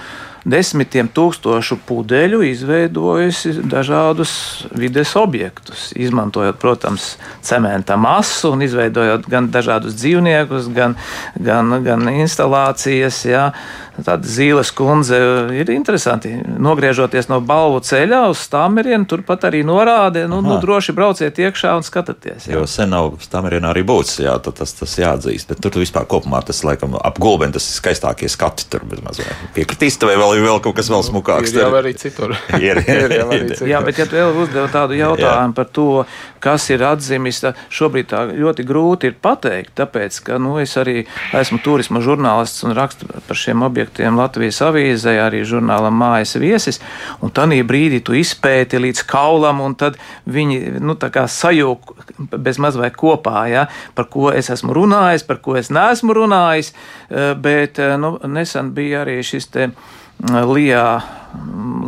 [0.45, 9.95] desmitiem tūkstošu pudeļu izveidojusi dažādus vides objektus, izmantojot, protams, cementa masu un izveidojot gan dažādus
[9.97, 10.97] dzīvniekus, gan,
[11.41, 13.25] gan, gan instalācijas.
[13.25, 13.53] Jā.
[13.95, 15.19] Tāda zīles kundze
[15.55, 16.33] ir interesanti.
[16.59, 20.63] Nogriežoties no balvu ceļa uz stāmerienu, turpat arī norāda, nu, nu Aha.
[20.65, 22.49] droši brauciet iekšā un skatieties.
[22.49, 22.57] jā.
[22.57, 25.47] Jo sen nav Stamerienā arī būtis, jā, tad tas, tas jāatzīst.
[25.53, 29.23] Bet tur tu vispār kopumā tas, laikam, ap gulbeni tas ir skaistākie skati tur bezmaz.
[29.55, 31.55] Piekritīs, vai vēl ir vēl kaut kas vēl smukāks?
[31.55, 32.35] Ir jau arī citur.
[32.65, 33.71] Ir, ir jau arī citur.
[33.71, 35.89] Jā, bet ja tu vēl uzdevi tādu jautājumu par to,
[36.43, 41.07] kas ir atzīmis, tad šobrīd tā ļoti grūti ir pateikt, tāpēc, ka nu, es arī
[41.37, 43.84] esmu turisma žurnālists un rakstu par šiem objektiem
[44.15, 46.81] Latvijas avīzē, arī žurnālam mājas viesis,
[47.23, 51.95] un tanī brīdī tu izpēti līdz kaulam, un tad viņi, nu, tā kā sajūg
[52.37, 56.73] bez maz vai kopā, ja, par ko es esmu runājis, par ko es neesmu runājis,
[57.11, 59.71] eh, bet, eh, nu, nesen bija arī šis te
[60.25, 61.03] Lijā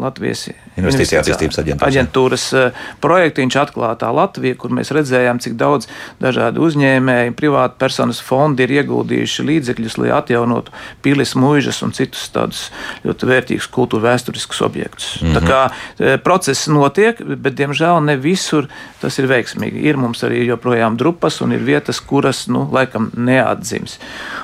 [0.03, 1.89] Latvijas Investīcija attīstības aģentūras.
[1.89, 5.89] aģentūras eh, projektiņš atklātā Latvija, kur mēs redzējām, cik daudz
[6.21, 12.67] dažādu uzņēmēju, privātu personas fondi ir ieguldījuši līdzekļus, lai atjaunotu pilis, mūžas un citus tādus
[13.07, 15.09] ļoti vērtīgus kultūra vēsturiskus objektus.
[15.23, 15.37] Mm -hmm.
[15.37, 18.69] Tā kā eh, process notiek, bet diemžēl ne visur
[19.01, 19.81] tas ir veiksmīgi.
[19.87, 23.99] Ir mums arī joprojām drupas un ir vietas, kuras, nu, laikam neatdzims.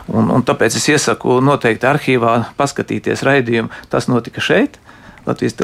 [0.09, 3.69] Un, un tāpēc es iesaku noteikti arhīvā paskatīties raidījumu.
[3.91, 4.79] Tas notika šeit.
[5.27, 5.55] Latvijas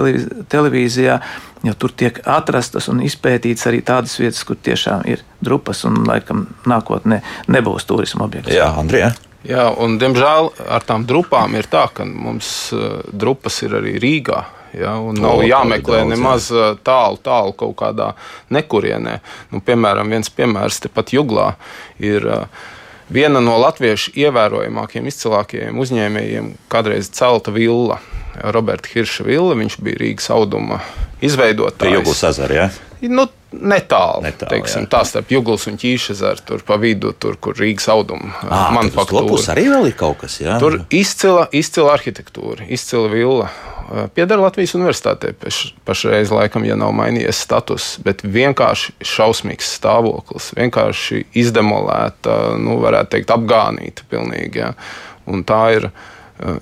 [0.52, 1.18] televīzijā,
[1.66, 6.46] jo tur tiek atrastas un izpētītas arī tādas vietas, kur tiešām ir drupas un laikam
[6.68, 8.54] nākotnē nebūs turisma objekts.
[8.54, 9.12] Jā, Andrija.
[9.46, 14.44] Jā, un diemžēl ar tām drupām ir tā, ka mums uh, drupas ir arī Rīgā.
[14.76, 16.08] Ja, un nav O, jāmeklē daudz, jā.
[16.12, 18.10] nemaz uh, tālu, tālu kaut kādā
[18.52, 19.14] nekurienē.
[19.54, 21.52] Nu, piemēram, viens piemērs tepat Juglā
[22.04, 22.66] ir uh,
[23.12, 28.00] viena no latviešu ievērojamākajiem, izcilākajiem uzņēmējiem, kādreiz celta villa.
[28.38, 30.78] Roberta Hirša villa, viņš bija Rīgas auduma
[31.18, 31.94] Pie izveidotājs.
[31.98, 32.68] Jūgas ezera, jā.
[33.08, 34.90] Nu, netālu, Netālu, teiksim, jā.
[34.90, 38.34] tā starp Juglas un Ķīšezeru, tur pa vidu, tur, kur Rīgas auduma
[38.74, 39.24] manufaktūra.
[39.30, 40.58] Tur arī vēl ir kaut kas, jā.
[40.62, 43.50] Tur izcila, izcila arhitektūra, izcila villa.
[44.12, 51.22] Pieder Latvijas universitātē paš, pašreiz, laikam, ja nav mainījies status, bet vienkārši šausmīgs stāvoklis, vienkārši
[51.40, 54.60] izdemolēta, nu, varētu teikt, apgānīta pilnīgi.
[54.60, 54.74] Ja.
[55.30, 55.88] Un tā ir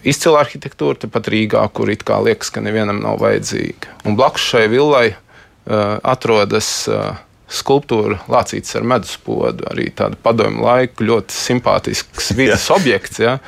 [0.06, 4.00] izcila arhitektūra, tepat Rīgā, kur it kā liekas, ka nevienam nav vajadzīga.
[4.08, 9.66] Un blakus šai villai uh, atrodas uh, skulptūra lācīts ar meduspodu.
[9.70, 13.20] Arī tāda padomju laika ļoti simpātisks vidas objekts.
[13.22, 13.38] Ja.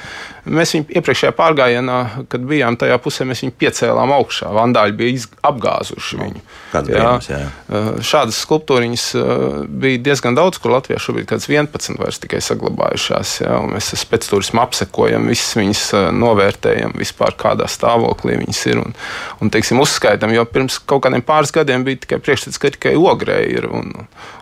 [0.48, 1.98] Mēs viņu iepriekšējā pārgājienā,
[2.32, 4.50] kad bijām tajā pusē, mēs viņu piecēlām augšā.
[4.56, 6.42] Vandāļi bija apgāzuši viņu.
[6.72, 7.40] kāds brīnums, jā.
[7.68, 13.34] Uh, Šādas skulptūriņas uh, bija diezgan daudz, kur Latvijā šobrīd ir 11 vairs tikai saglabājušās.
[13.58, 18.96] Un mēs pēc turisma apsekojam, visas viņas uh, novērtējam, vispār kādā stāvoklī viņas ir un,
[19.42, 20.34] un teiksim, uzskaitam.
[20.34, 23.94] Jo pirms kaut kādiem pāris gadiem bija tikai priekšstats, ka tikai ogrei ir un,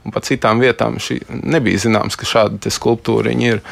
[0.05, 3.65] un pa citām vietām nebija zināms, ka šāda skulptūriņa ir.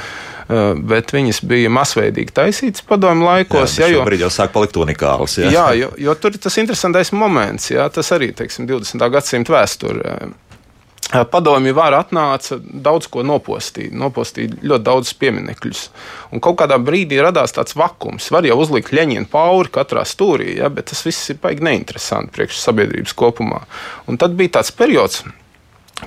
[0.48, 3.78] Uh, Bet viņas bija masveidīgi taisītas padomju laikos.
[3.78, 5.38] jā, ja, jo- jau sāk palikt unikāls.
[5.40, 9.08] Jā, Jā, jo, jo tur ir tas interesantais moments, jā, tas arī teiksim, 20.
[9.10, 10.32] gadsimta vēsturē.
[11.30, 15.82] Padomju vara atnāca daudz ko nopostīt, nopostīja ļoti daudz pieminekļus.
[16.32, 18.30] Un kaut kādā brīdī radās tāds vakums.
[18.34, 22.58] Var jau uzlikt leņķinu pauri katrā stūrī, ja, bet tas viss ir baigi neinteresanti priekš
[22.64, 23.60] sabiedrības kopumā.
[24.08, 25.22] Un tad bija tāds periods,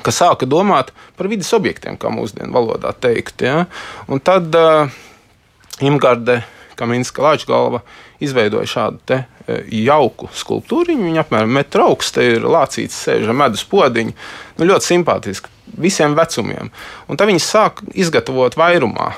[0.03, 3.45] ka sāka domāt par vidas objektiem, kā mūsdienu valodā teikt.
[3.45, 3.65] Ja?
[4.11, 4.91] Un tad uh,
[5.85, 6.41] Imgarde
[6.77, 7.81] Kaminska Lāčgalva
[8.23, 11.07] izveidoja šādu te, e, jauku skulptūriņu.
[11.09, 14.13] Viņa apmēram metra augsta ir lācīts, sēž ar medus podziņu.
[14.59, 16.69] Nu, ļoti simpātiski visiem vecumiem.
[17.09, 19.13] Un tad viņi sāk izgatavot vairumā.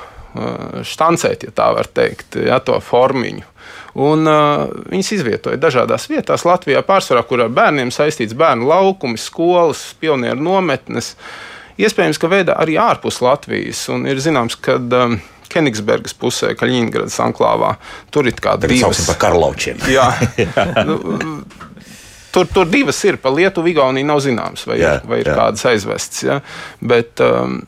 [0.85, 3.47] štancēt, ja tā var teikt, ja, to formiņu.
[3.97, 9.81] Un, uh, viņas izvietoja dažādās vietās Latvijā, pārsvarā, kur ar bērniem saistīts bērnu laukumi, skolas,
[10.01, 11.15] pionieru nometnes.
[11.79, 13.85] Iespējams, ka veidā arī ārpus Latvijas.
[13.93, 15.17] Un ir zināms, ka um,
[15.49, 17.73] Kenigsburgas pusē, Kaļiņgradas anklāvā,
[18.13, 19.05] tur ir kāda divas.
[19.09, 19.81] Par karlaučiem.
[19.97, 20.11] Jā.
[20.89, 20.99] nu,
[22.29, 23.17] Tur, tur divas ir.
[23.17, 25.33] Par Lietuvu, Igauniju nav zināms, vai, jā, ir, vai ir jā.
[25.39, 26.21] kādas aizvestas.
[26.27, 26.35] Ja?
[26.77, 27.63] Bet, um,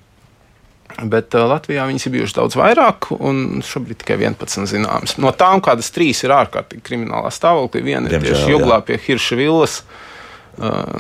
[1.10, 5.18] Bet uh, Latvijā viņas ir bijušas daudz vairāk, un šobrīd tikai 11 zināmas.
[5.22, 7.82] No tām kādas trīs ir ārkārtīgi kriminālā stāvoklī.
[7.90, 9.82] Viena ir tieši Juglā pie Hirša Villas.
[9.82, 10.11] Uh,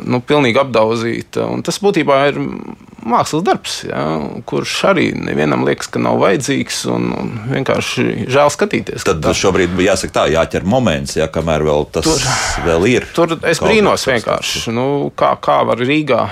[0.08, 1.46] nu, pilnīgi apdauzīta.
[1.52, 2.40] Un tas būtībā ir
[3.02, 4.02] mākslas darbs, ja,
[4.48, 9.06] kurš arī nevienam liekas, ka nav vajadzīgs un, un vienkārši žēl skatīties.
[9.08, 9.34] Tad tā.
[9.38, 12.28] šobrīd jāsaka tā, jāķer moments, ja, kamēr vēl tas tur,
[12.68, 13.08] vēl ir.
[13.18, 14.88] Tur es brīnos vienkārši, nu,
[15.18, 16.24] kā, kā var Rīgā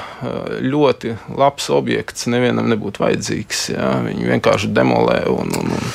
[0.66, 3.66] ļoti labs objekts nevienam nebūt vajadzīgs.
[3.74, 5.92] Ja, viņi vienkārši demolē un, un, un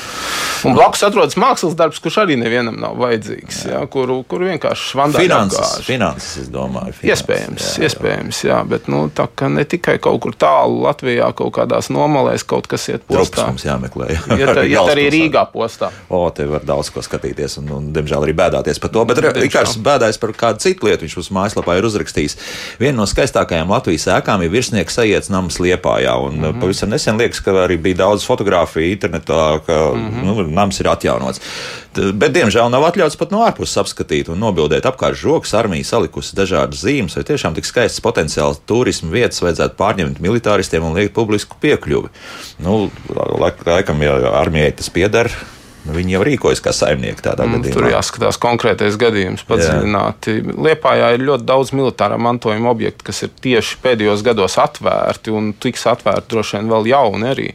[0.65, 3.65] Un blakus atrodas mākslas darbs, kurš arī nevienam nav vajadzīgs.
[3.69, 5.21] Jā, kuru, kuru vienkārši švandājas.
[5.21, 6.95] Finanses, finanses, es domāju.
[6.95, 7.89] Finanses, iespējams, jā, jā.
[7.89, 12.45] iespējams, jā, bet nu, tā kā ne tikai kaut kur tālu Latvijā, kaut kādās nomalēs
[12.47, 13.47] kaut kas iet postā.
[13.49, 14.09] Mums jāmeklē.
[14.15, 14.21] Jā.
[14.35, 15.91] Iet, iet arī Rīgā postā.
[16.09, 19.77] O, te var daudz ko skatīties un, un diemžēl arī bēdāties par to, bet Rikārds
[19.85, 21.05] bēdājas par kādu citu lietu.
[21.05, 22.37] Viņš mums mājaslapā ir uzrakstījis.
[22.81, 26.61] Viena no skaistākajām Latvijas ēkām ir virsnieks sajiets nams Liepājā, un mm -hmm.
[26.61, 30.23] pavisam nesen liekas, ka arī bija daudz fotografiju internetā, ka mm -hmm.
[30.25, 31.41] nu, nams ir atjaunots.
[31.95, 35.53] Bet, diemžēl, nav atļauts pat no ārpuses apskatīt un nobildēt apkārt žoks.
[35.53, 40.97] Armija salikusi dažādas zīmes, vai tiešām tik skaists potenciāls turismu vietas vajadzētu pārņemt militāristiem un
[40.97, 42.09] liekt publisku piekļuvi.
[42.65, 45.29] Nu, laikam, ja armijai tas pieder,
[45.85, 47.75] Viņi jau rīkojas kā saimnieki tādā mm, gadījumā.
[47.75, 50.39] Tur jāskatās konkrētais gadījums, padziļināti.
[50.65, 55.85] Liepājā ir ļoti daudz militārā mantojuma objektu, kas ir tieši pēdējos gados atvērti un tiks
[55.91, 57.51] atvērti droši vien vēl jauni arī.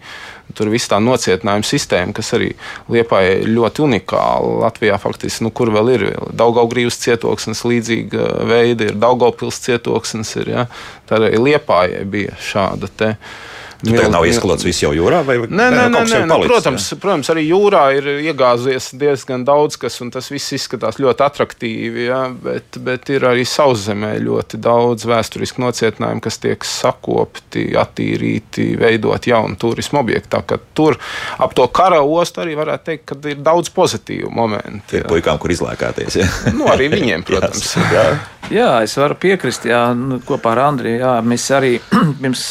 [0.56, 2.50] Tur viss tā nocietinājuma sistēma, kas arī
[2.90, 4.56] Liepā ir ļoti unikāla.
[4.64, 10.34] Latvijā faktiski, nu, kur vēl ir Daugaugrievas cietoksnis, līdzīga veida ir Daugavpils cietoksnis.
[10.42, 10.66] Ir, ja?
[11.08, 13.14] Tā arī Liepājai bija šāda te.
[13.80, 16.98] Tur mil, nav izklots viss jau jūrā, vai nē, nē, nē, nē, nē, protams, jā?
[17.00, 22.04] protams, arī jūrā ir iegāzies diezgan daudz kas, un tas viss izskatās ļoti attraktīvi.
[22.10, 22.20] Ja?
[22.30, 29.56] Bet, bet ir arī sauszemē ļoti daudz vēsturisku nocietinājumu, kas tiek sakopti, attīrīti, veidot jaunu
[29.60, 30.42] turismu objektu.
[30.76, 30.98] Tur
[31.40, 34.98] ap to kara ostu arī varētu teikt, ka ir daudz pozitīvu momentu.
[34.98, 36.20] Ir puikām, kur izlēkāties.
[36.20, 36.28] Ja?
[36.52, 37.78] nu, arī viņiem, protams.
[37.94, 38.04] jā,
[38.52, 41.00] jā, es varu piekrist, jā, nu, kopā ar Andriju.
[41.00, 41.78] Jā, mēs arī
[42.20, 42.44] pirms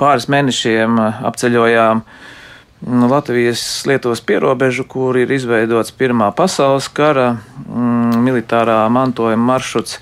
[0.00, 8.84] pāris mēnešiem uh, apceļojām mm, Latvijas-Lietuvas pierobežu, kur ir izveidots Pirmā pasaules kara mm, militārā
[8.92, 10.00] mantojuma maršruts.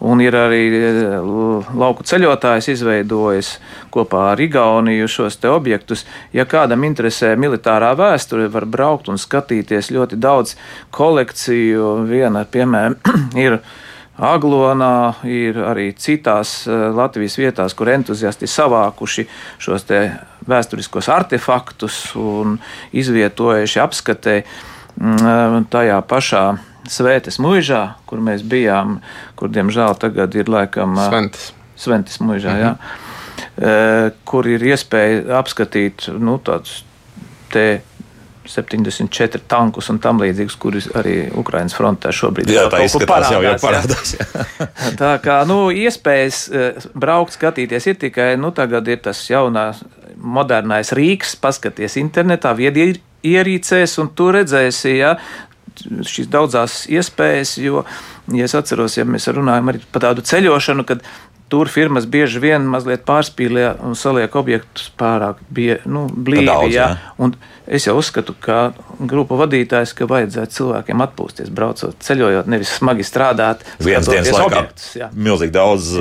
[0.00, 3.50] Un ir arī uh, lauku ceļotājs izveidojis
[3.92, 6.06] kopā ar Igauniju šos te objektus.
[6.32, 10.56] Ja kādam interesē militārā vēsture, var braukt un skatīties ļoti daudz
[10.96, 11.92] kolekciju.
[12.08, 12.96] Viena, piemēram,
[13.44, 13.60] ir
[14.20, 19.24] Aglonā, ir arī citās eh, Latvijas vietās, kur entuziasti savākuši
[19.60, 19.86] šos
[20.50, 22.58] vēsturiskos artefaktus un
[22.92, 26.44] izvietojuši apskatē mm, eh, tajā pašā
[26.90, 28.96] Svētas mūžā, kur mēs bijām,
[29.38, 32.62] kur diemžēl tagad ir laikam eh, Sventis, Sventis mūžā, mhm.
[32.64, 36.80] jā, kur ir iespēja apskatīt nu, tādus
[37.52, 37.82] te
[38.50, 43.54] 74 tankus un tam līdzīgus, kurus arī Ukraiņas frontē šobrīd jā, tā izskatās, jau, jau
[43.62, 44.14] parādās.
[45.02, 49.84] tā kā nu, iespējas eh, braukt, skatīties ir tikai, nu tagad ir tas jaunās,
[50.20, 52.92] modernais rīks, paskaties internetā, viedi
[53.26, 55.14] ierīcēs, un tu redzēsi, ja,
[55.80, 57.84] šīs daudzās iespējas, jo,
[58.34, 61.04] ja es atceros, ja mēs runājam arī par tādu ceļošanu, kad
[61.50, 66.46] Tur firmas bieži vien mazliet pārspīlē un saliek objektus pārāk bie, nu, blīvi.
[66.46, 66.84] Daudz, jā.
[66.94, 67.30] Jā.
[67.70, 73.62] Es jau uzskatu, ka grupu vadītājs, ka vajadzētu cilvēkiem atpūsties, braucot, ceļojot, nevis smagi strādāt.
[73.78, 74.62] Vienas dienas laikā
[74.98, 75.06] jā.
[75.14, 75.92] milzīgi daudz.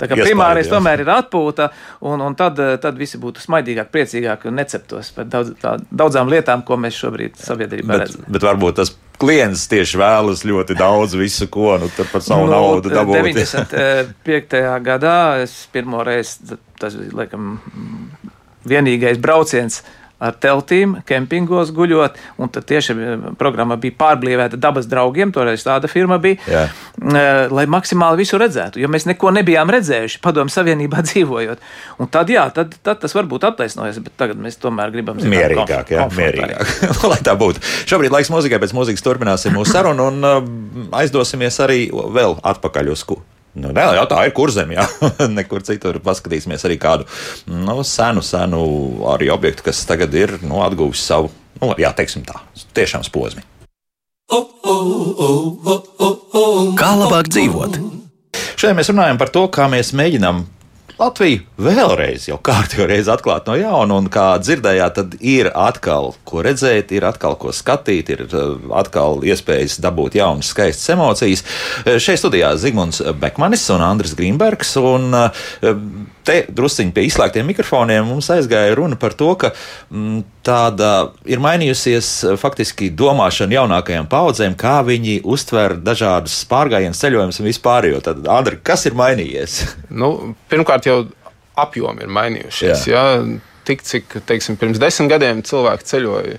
[0.00, 1.68] Tā kā primārais tomēr ir atpūta,
[2.10, 6.66] un, un tad, tad visi būtu smaidīgāki, priecīgāki un neceptos par daudz, tā, daudzām lietām,
[6.66, 8.26] ko mēs šobrīd sabiedrībā redzam.
[8.34, 12.90] Bet varbūt tas klients tieši vēlas ļoti daudz visu, ko nu, par savu nu, naudu
[12.90, 13.22] dabūt.
[13.30, 14.62] 95.
[14.82, 17.60] gadā es pirmo reizi, tas bija laikam
[18.66, 19.84] vienīgais brauciens
[20.24, 22.18] ar teltīm, kempingos guļot.
[22.40, 26.64] Un tad tieši eh, programma bija pārblīvēta dabas draugiem, toreiz tāda firma bija, Jā.
[26.68, 28.80] Eh, lai maksimāli visu redzētu.
[28.82, 31.62] Jo mēs neko nebijām redzējuši Padomu Savienībā dzīvojot.
[32.02, 35.94] Un tad, jā, tad, tad tas varbūt attaisnojas, bet tagad mēs tomēr gribam zināt, mierīgāk,
[35.94, 36.74] jā, mierīgāk.
[37.12, 37.62] lai tā būtu.
[37.90, 40.40] Šobrīd laiks mūzikai, pēc mūzikas turpināsim mūsu sarunu un uh,
[41.02, 43.06] aizdosimies arī vēl atpakaļ uz
[43.54, 44.84] Nu, nē, jā, tā ir kurzem, jā.
[45.38, 47.06] Nekur citur paskatīsimies arī kādu
[47.46, 48.62] nu, senu, senu
[49.14, 52.40] arī objektu, kas tagad ir nu, atguvis savu nu, jā, teiksim tā,
[52.74, 53.44] tiešām posmi.
[56.80, 57.78] Kā labāk dzīvot?
[58.58, 60.42] Šodien mēs runājam par to, kā mēs mēģinām
[60.94, 66.44] Latviju vēlreiz, jau kārtīgi reizi atklāt no jauna, un kā dzirdējāt, tad ir atkal ko
[66.46, 71.42] redzēt, ir atkal ko skatīt, ir uh, atkal iespējas dabūt jaunas, skaistas emocijas.
[71.82, 75.44] Uh, šeit studijā Zigmunds Bekmanis un Andris Grīmbergs, un uh,
[76.24, 79.50] te drusciņi pie izslēgtiem mikrofoniem mums aizgāja runa par to, ka
[79.90, 80.90] mm, tāda
[81.28, 87.90] ir mainījusies faktiski domāšana jaunākajām paudzēm, kā viņi uztver dažādus pārgājienus, ceļojumus un vispār.
[88.04, 89.58] Tad, Andri, kas ir mainījies?
[89.94, 91.00] Nu, pirmkārt, jau
[91.60, 92.86] apjomi ir mainījušies.
[92.90, 93.02] Jā.
[93.16, 93.42] Jā.
[93.64, 96.34] Tik cik teiksim, pirms desmit gadiem cilvēki ceļoja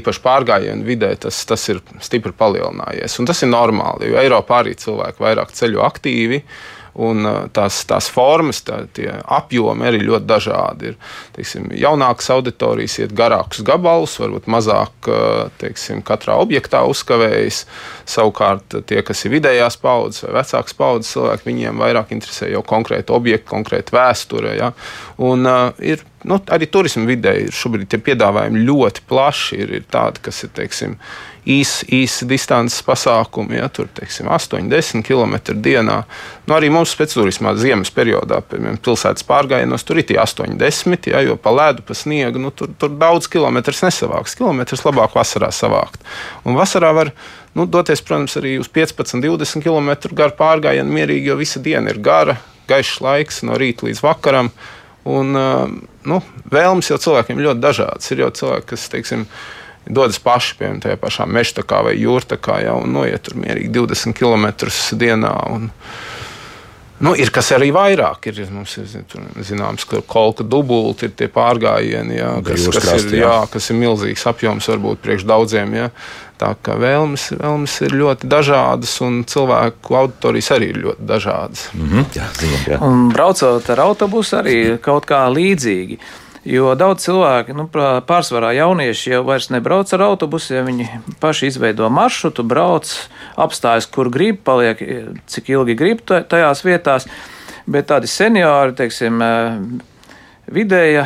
[0.00, 3.14] īpaši pārgājienu vidē, tas, tas ir stipri palielinājies.
[3.22, 6.40] Un tas ir normāli, jo Eiropā arī cilvēki vairāk ceļo aktīvi.
[6.42, 7.22] Uh, Un
[7.54, 10.92] tās, tās formas, tā, tie apjomi arī ļoti dažādi.
[10.92, 10.96] Ir
[11.36, 15.10] teiksim, jaunākas auditorijas, iet garākus gabalus, varbūt mazāk
[15.62, 17.60] teiksim, katrā objektā uzkavējas.
[18.08, 23.14] Savukārt tie, kas ir vidējās paudzes vai vecākas paudzes cilvēki, viņiem vairāk interesē jau konkrēti
[23.14, 24.56] objekti, konkrēti vēsture.
[24.58, 24.72] Ja?
[25.22, 29.62] Un, uh, ir, nu, arī turisma vidē ir šobrīd tie piedāvājumi ļoti plaši.
[29.62, 30.98] Ir, ir tādi, kas ir teiksim,
[31.46, 36.00] īsa īs distances pasākumi, ja tur teiksim, 8, 10 km dienā.
[36.46, 41.22] Nu, arī mums speciālismā ziemas periodā, piemēram, pilsētas pārgājienos, tur ir tie 8, 10, ja,
[41.24, 44.36] jo pa ledu, pa sniegu, nu, tur, tur daudz kilometrus nesavāks.
[44.38, 46.02] Kilometrus labāk vasarā savākt.
[46.44, 47.12] Un vasarā var
[47.58, 52.02] nu, doties, protams, arī uz 15, 20 km garu pārgājienu mierīgi, jo visa diena ir
[52.04, 54.52] gara, gaišs laiks no rīta līdz vakaram.
[55.08, 55.32] Un,
[56.04, 56.18] nu,
[56.52, 58.10] vēlmes jau cilvēkiem ļoti dažādas.
[58.12, 59.24] Ir jau cilvēki, kas, teiksim,
[59.88, 64.48] dodas paši, piemēram, tajā pašā meža vai jūrtakā, jau un noiet tur mierīgi 20 km
[64.98, 65.34] dienā.
[65.54, 65.70] Un,
[66.98, 68.26] Nu, ir kas arī vairāk.
[68.26, 68.88] Ir, mums ir
[69.46, 73.78] zināms, ka kolka dubulti ir tie pārgājieni, jā, kas, kas, krasti, ir, jā, kas ir
[73.78, 75.76] milzīgs apjoms varbūt priekš daudziem.
[75.78, 75.92] Jā.
[76.38, 81.68] Tā kā vēlmes, vēlmes ir ļoti dažādas, un cilvēku auditorijas arī ir ļoti dažādas.
[81.74, 82.08] Mm -hmm.
[82.18, 82.78] jā, zinām, jā.
[82.82, 85.98] Un braucot ar autobusu arī kaut kā līdzīgi.
[86.48, 87.66] Jo daudz cilvēku, nu,
[88.08, 90.64] pārsvarā jaunieši jau vairs nebrauc ar autobusiem.
[90.70, 90.86] Viņi
[91.20, 92.88] paši izveido maršrutu, brauc,
[93.36, 94.80] apstājas, kur grib, paliek
[95.28, 97.04] cik ilgi grib tajās vietās.
[97.68, 99.20] Bet tādi seniori, teiksim,
[100.48, 101.04] vidēja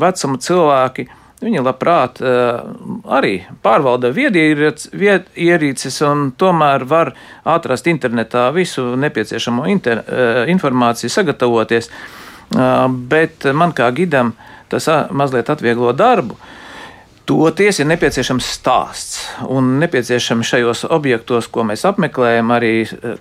[0.00, 1.04] vecuma cilvēki.
[1.44, 7.12] Viņi labprāt arī pārvalda viedierīces un tomēr var
[7.44, 10.00] atrast internetā visu nepieciešamo inter,
[10.48, 11.90] informāciju, sagatavoties.
[13.12, 14.32] Bet man kā gidam
[14.74, 16.36] tas mazliet atvieglo darbu.
[17.24, 22.72] Toties ir nepieciešams stāsts, un nepieciešams šajos objektos, ko mēs apmeklējam, arī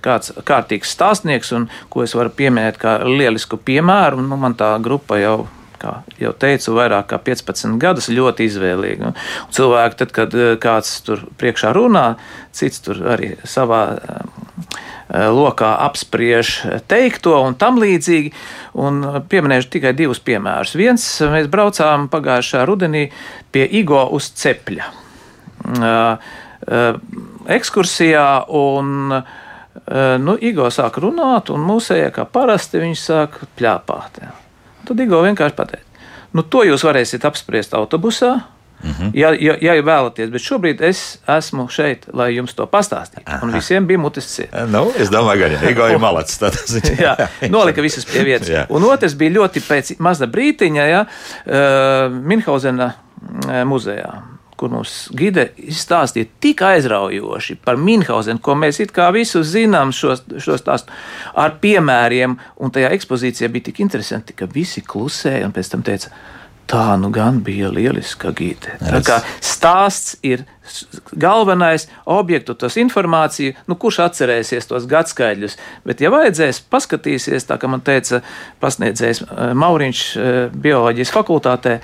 [0.03, 4.25] kāds kārtīgs stāstnieks, un ko es varu pieminēt kā lielisku piemēru.
[4.27, 5.37] Nu, man tā grupa jau
[5.83, 9.09] kā jau teicu, vairāk kā 15 gadus ļoti izvēlīgi.
[9.09, 9.17] Un
[9.55, 12.05] cilvēki, tad, kad kāds tur priekšā runā,
[12.55, 13.83] cits tur arī savā
[15.09, 16.53] lokā apspriež
[16.87, 18.31] teikto un tam līdzīgi.
[18.79, 20.75] Un pieminēšu tikai divus piemērus.
[20.79, 23.07] Viens, mēs braucām pagājušā rudenī
[23.53, 24.89] pie Igo uz cepļa.
[25.63, 26.29] Eh,
[26.67, 26.93] eh,
[27.59, 29.23] ekskursijā un
[30.23, 34.19] nu, Igo sāk runāt, un mūsējā kā parasti viņš sāk pļāpāt.
[34.85, 36.05] Tad Igo vienkārši pateica,
[36.37, 38.52] nu to jūs varēsiet apspriest autobusā, Mm
[38.83, 39.11] -hmm.
[39.13, 43.23] ja, ja, ja vēlaties, bet šobrīd es esmu šeit, lai jums to pastāstītu.
[43.25, 43.39] Aha.
[43.43, 44.65] Un visiem bija mutes cieta.
[44.65, 46.39] Nu, es domāju, ka Igo ir malacis.
[47.05, 47.15] jā,
[47.49, 48.67] nolika visus pie vietas.
[48.69, 55.49] Un otrs bija ļoti pēc maza brītiņa, ja, uh, Minhausena uh, muzejā kur mums gide
[55.59, 60.93] izstāstīja tik aizraujoši par Minhausenu, ko mēs it kā visu zinām, šos, šos stāstus
[61.35, 66.13] ar piemēriem, un tajā ekspozīcijā bija tik interesanti, ka visi klusēja un pēc tam teica,
[66.67, 68.77] Tā nu gan bija lieliska gīte.
[68.79, 70.45] Tā kā stāsts ir
[71.11, 75.57] galvenais, objektu, tas informācija, nu, kurš atcerēsies tos gadskaidļus.
[75.87, 78.21] Bet, ja vajadzēs, paskatīsies, tā kā man teica
[78.63, 81.77] pasniedzējs eh, Mauriņš eh, bioloģijas fakultātē,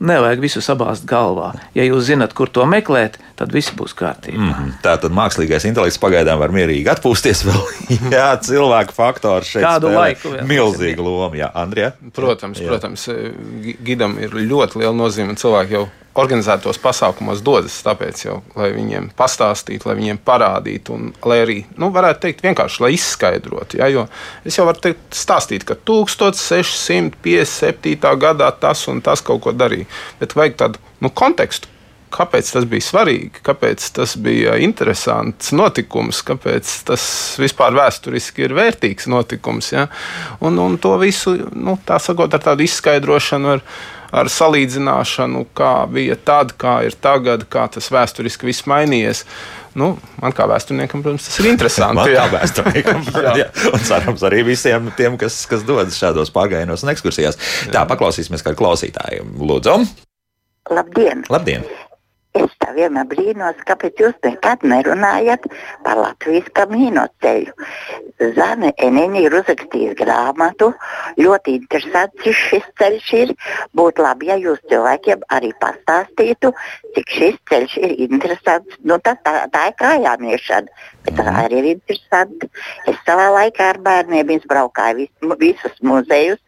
[0.00, 1.50] Nevajag visu sabāzt galvā.
[1.76, 4.38] Ja jūs zinat, kur to meklēt, tad viss būs kārtībā.
[4.38, 4.70] Mm -hmm.
[4.82, 7.62] Tā tad mākslīgais intelekts pagaidām var mierīgi atpūsties vēl.
[8.16, 10.46] jā, cilvēku faktors šeit Kādu laiku vēl.
[10.48, 11.92] Milzīga loma, jā, Andrija.
[12.16, 12.68] Protams, jā.
[12.68, 13.08] protams,
[13.84, 15.36] gidam ir ļoti liela nozīme.
[15.36, 15.88] Cilvēki jau
[16.18, 21.86] organizētos pasākumos dodas, tāpēc jau, lai viņiem pastāstītu, lai viņiem parādītu, un lai arī, nu,
[21.94, 23.72] varētu teikt, vienkārši, lai izskaidrotu.
[23.78, 24.02] Ja, jo
[24.46, 28.16] es jau varu teikt, stāstīt, ka 1657.
[28.24, 29.86] gadā tas un tas kaut ko darīja,
[30.22, 31.66] bet vajag tādu nu, kontekstu.
[32.10, 37.04] Kāpēc tas bija svarīgi, kāpēc tas bija interesants notikums, kāpēc tas
[37.38, 39.70] vispār vēsturiski ir vērtīgs notikums.
[39.70, 39.86] Ja?
[40.42, 43.62] Un, un to visu, nu, tā sakot, ar tādu izskaidrošanu, ar,
[44.12, 49.24] ar salīdzināšanu, kā bija tad, kā ir tagad, kā tas vēsturiski viss mainījies.
[49.78, 52.10] Nu, man kā vēsturniekam, protams, tas ir interesanti.
[52.16, 53.34] kā vēsturniekam, jā.
[53.44, 53.48] jā.
[53.70, 57.38] un cerams arī visiem tiem, kas, kas dodas šādos pagainos un ekskursijās.
[57.68, 57.76] Jā.
[57.78, 59.28] Tā, paklausīsimies kādu klausītāju.
[59.38, 59.78] Lūdzu!
[60.70, 61.24] Labdien!
[61.30, 61.64] Labdien.
[62.70, 65.48] Tā vienmēr brīnos, kāpēc jūs nekad nerunājat
[65.82, 67.50] par Latvijas kamīno ceļu.
[68.36, 70.68] Zana Eniņa ir uzrakstījis grāmatu.
[71.18, 73.32] Ļoti interesants šis ceļš ir.
[73.74, 76.52] Būtu labi, ja jūs cilvēkiem arī pastāstītu,
[76.94, 78.78] cik šis ceļš ir interesants.
[78.86, 82.52] Nu, tas, tā, tā ir kājāmiešana, bet tā arī ir interesanti.
[82.86, 86.38] Es savā laikā ar bērniem izbraukāju vis, visus muzejus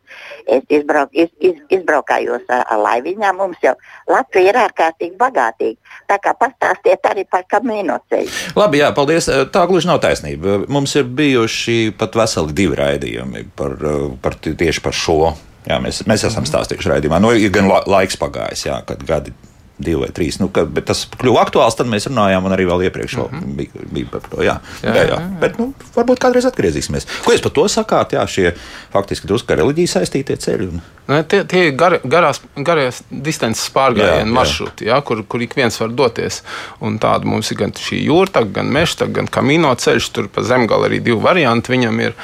[0.46, 3.38] Es izbrauk, iz, iz, izbraukājos ar, ar laiviņām.
[3.40, 3.74] Mums jau
[4.10, 5.81] Latvija ir ārkārtīgi bagātīga.
[6.12, 8.32] Tā kā pastāstiet arī par kamīno ceļu.
[8.58, 9.30] Labi, jā, paldies.
[9.54, 10.58] Tā gluži nav taisnība.
[10.72, 13.78] Mums ir bijuši pat veseli divi raidījumi par,
[14.20, 15.32] par tieši par šo.
[15.64, 17.22] Jā, mēs, mēs esam stāstījuši raidījumā.
[17.22, 19.32] Nu, ir gan laiks pagājis, jā, kad gadi
[19.84, 20.38] divi vai trīs.
[20.40, 23.54] Nu, ka, bet tas kļuva aktuāls, tad mēs runājām, un arī vēl iepriekš mm -hmm.
[23.58, 24.42] bija, bija par to.
[24.42, 25.18] Jā, jā, jā, jā.
[25.40, 27.08] Bet, nu, varbūt kādreiz atgriezīsimies.
[27.24, 28.14] Ko jūs par to sakāt?
[28.16, 28.54] Jā, šie
[28.92, 30.68] faktiski drusku ar reliģiju saistītie ceļi.
[30.68, 30.82] Un...
[31.08, 35.80] Ne, tie tie ir gar, garās, garās distances pārgājienu maršruti, jā, kur, kur ik viens
[35.80, 36.42] var doties.
[36.80, 40.10] Un tāda mums ir gan šī jūrta, gan meža, gan kamino ceļš.
[40.12, 42.16] Tur pa zemgali arī divi varianti viņam ir.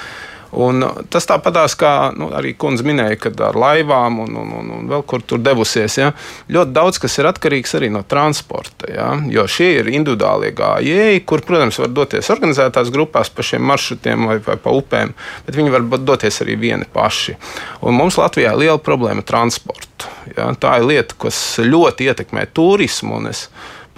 [0.57, 0.81] Un
[1.13, 5.03] tas tāpatās, kā nu, arī kundze minēja, kad ar laivām un, un, un, un vēl
[5.09, 5.99] kur tur devusies.
[6.01, 6.13] Ja,
[6.49, 8.89] ļoti daudz kas ir atkarīgs arī no transporta.
[8.89, 14.29] Ja, jo šie ir individuālie gājēji, kur, protams, var doties organizētās grupās pa šiem maršrutiem
[14.31, 15.13] vai, vai pa upēm,
[15.47, 17.37] bet viņi var doties arī vieni paši.
[17.85, 20.09] Un mums Latvijā ir liela problēma ar transportu.
[20.33, 23.21] Ja, tā ir lieta, kas ļoti ietekmē turismu.
[23.29, 23.49] Es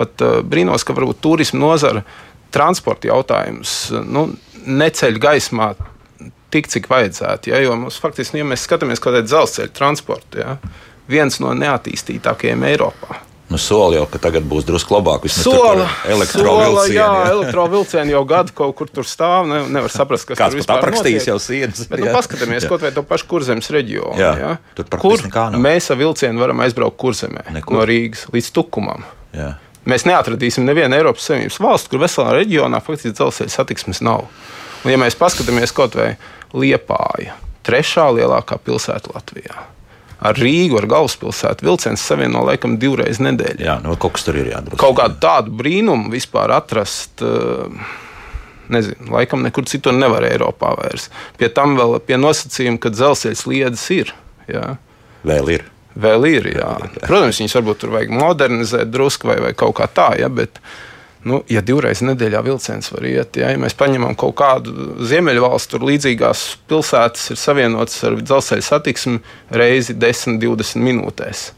[0.01, 2.03] pat uh, brīnos, ka varbūt turisma nozara
[2.51, 3.75] transporta jautājums
[4.11, 4.27] nu,
[4.67, 5.71] neceļ gaismā
[6.53, 7.53] tik, cik vajadzētu.
[7.53, 10.57] Ja, jo mums faktiski, ja mēs skatāmies kaut kādā dzelzceļa transporta, ja,
[11.11, 13.21] viens no neattīstītākajiem Eiropā.
[13.51, 15.25] Nu, soli jau, ka tagad būs drusku labāk.
[15.35, 16.95] Sola, elektrovilcieni.
[16.95, 17.31] Jā, jā.
[17.33, 19.49] elektrovilcieni jau gadu kaut kur tur stāv.
[19.51, 21.81] Ne, nevar saprast, kas Kāds tur vispār aprakstījis jau sienas.
[21.91, 22.71] Bet, nu, paskatāmies jā.
[22.71, 24.15] kaut vai to pašu kurzemes reģionu.
[24.23, 24.53] Jā, jā.
[25.03, 25.27] Kur
[25.59, 27.75] mēs ar vilcienu varam aizbraukt kurzemē Nekur.
[27.75, 29.03] no Rīgas līdz Tukumam.
[29.35, 29.57] Jā.
[29.91, 34.29] Mēs neatradīsim nevienu Eiropas Savienības valstu, kur veselā reģionā faktiski dzelzceļa satiksmes nav.
[34.85, 36.13] Un, ja mēs paskatāmies kaut vai
[36.57, 37.37] Liepāja,
[37.67, 39.67] trešā lielākā pilsēta Latvijā.
[40.21, 43.65] Ar Rīgu, ar galvaspilsētu vilciens savieno laikam divreiz nedēļā.
[43.65, 44.77] Jā, nu, kaut kas tur ir jādara.
[44.81, 47.25] Kaut kādu tādu brīnumu vispār atrast.
[47.25, 47.73] Uh,
[48.71, 51.09] nezinu, laikam nekur citur nevar Eiropā vairs.
[51.41, 54.13] Pie tam vēl pie nosacījuma, ka dzelzceļa sliedes ir.
[54.51, 54.75] Jā.
[55.25, 55.67] Vēl ir.
[56.01, 56.69] Vēl ir, jā.
[56.85, 57.07] Jā.
[57.07, 60.77] Protams, viņas varbūt tur vajag modernizēt drusku vai, vai kaut kā tā, ja, bet uh,
[61.29, 65.85] Nu, ja divreiz nedēļā vilciens var iet, ja, ja mēs paņemam kaut kādu ziemeļvalstu, tur
[65.91, 69.21] līdzīgās pilsētas ir savienotas ar dzelzceļa satiksmi
[69.53, 71.51] reizi 10, 20 minūtēs.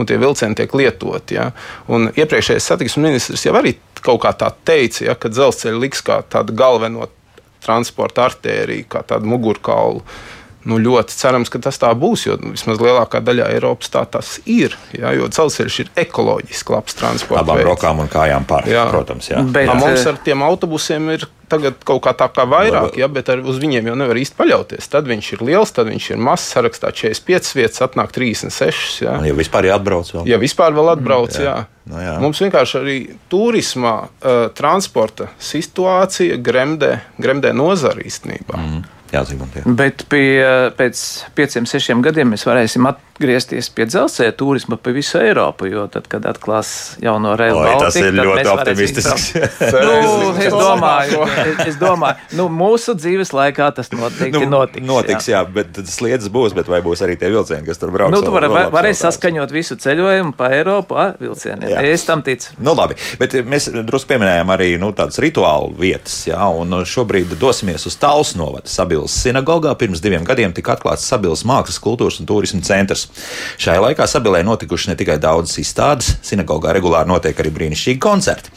[0.00, 1.36] Un tie vilcieni tiek lietoti.
[1.36, 1.50] Ja.
[1.92, 6.22] Un iepriekšējais satiksmes ministrs jau arī kaut kā tā teica, ja, ka dzelzceļa liks kā
[6.32, 7.10] tādu galveno
[7.60, 10.00] transporta artēriju, kā tādu mugurkaulu
[10.68, 14.74] Nu, ļoti cerams, ka tas tā būs, jo vismaz lielākā daļā Eiropas tā tas ir.
[14.92, 17.40] Jā, jo dzelzceļš ir ekoloģiski labs transports.
[17.40, 18.68] Abām rokām un kājām pār.
[18.68, 18.84] Jā.
[18.92, 19.40] Protams, jā.
[19.40, 19.76] Bet jā.
[19.80, 23.88] mums ar tiem autobusiem ir tagad kaut kā tā kā vairāk, ja, bet uz viņiem
[23.90, 24.90] jau nevar īsti paļauties.
[24.92, 29.00] Tad viņš ir liels, tad viņš ir mazs, sarakstā 45 vietas, atnāk 36.
[29.06, 30.28] Ja, ja vispār ir atbrauc vēl.
[30.30, 31.56] Ja vispār vēl atbrauc, mm, jā.
[31.56, 31.90] jā.
[31.90, 32.14] No, jā.
[32.22, 32.96] Mums vienkārši arī
[33.32, 38.60] turismā, uh, transporta situācija gremdē, gremdē nozara īstenībā.
[38.60, 38.88] Mm.
[39.10, 39.64] Jā, Zigmund, jā.
[39.66, 40.38] Bet pie,
[40.78, 41.00] pēc
[41.34, 46.28] pieciem, sešiem gadiem mēs varēsim atgriezties pie dzelzceļa turisma pa visu Eiropu, jo tad, kad
[46.30, 49.24] atklās jauno reilu Baltiku, tas ir ļoti optimistisks.
[49.86, 51.26] nu, es domāju,
[51.66, 54.86] es, domāju, nu, mūsu dzīves laikā tas noteikti nu, notiks.
[54.86, 58.14] Notiks, jā, jā bet sliedas būs, bet vai būs arī tie vilcieni, kas tur brauks?
[58.14, 61.74] Nu, tu vari, var, varēsi saskaņot visu ceļojumu pa Eiropu ar vilcieniem.
[61.74, 61.82] Jā.
[61.90, 62.54] Es tam ticu.
[62.62, 67.90] Nu, labi, bet mēs drusku pieminējām arī nu, tādas rituālu vietas, jā, un šobrīd dosimies
[67.90, 69.74] uz Tāls novada Sabilas sinagogā.
[69.78, 73.08] Pirms diviem gadiem tika atklāts Sabilas mākslas, kultūras un turisma centrs.
[73.58, 78.50] Šajā laikā Sabilē notikuši ne tikai daudzas izstādes, sinagogā regulāri notiek arī brīnišķīgi koncerti.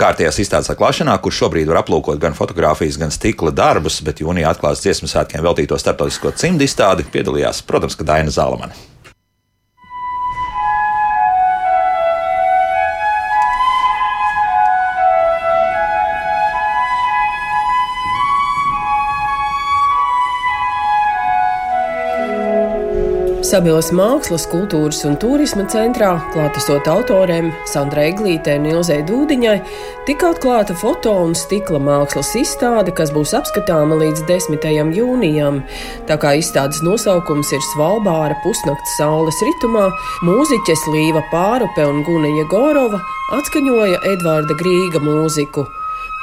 [0.00, 4.84] Kārtējās izstādes atklāšanā, kur šobrīd var aplūkot gan fotografijas, gan stikla darbus, bet jūnijā atklāts
[4.84, 8.91] dziesmu svētkiem veltīto starptautisko cimdu izstādi piedalījās, protams, Daina Zalamana.
[23.52, 29.58] Sabilas mākslas, kultūras un turisma centrā, klātesot autoriem Sandrai Glītē un Ilzai Dūdiņai,
[30.08, 34.64] tika atklāta foto un stikla mākslas izstāde, kas būs apskatāma līdz 10.
[34.96, 35.60] jūnijam.
[36.08, 39.84] Tā kā izstādes nosaukums ir Svalbāra pusnakts saules ritumā,
[40.24, 43.04] mūziķes Līva Pārupe un Guna Jegorova
[43.36, 45.68] atskaņoja Edvarda Grīga mūziku.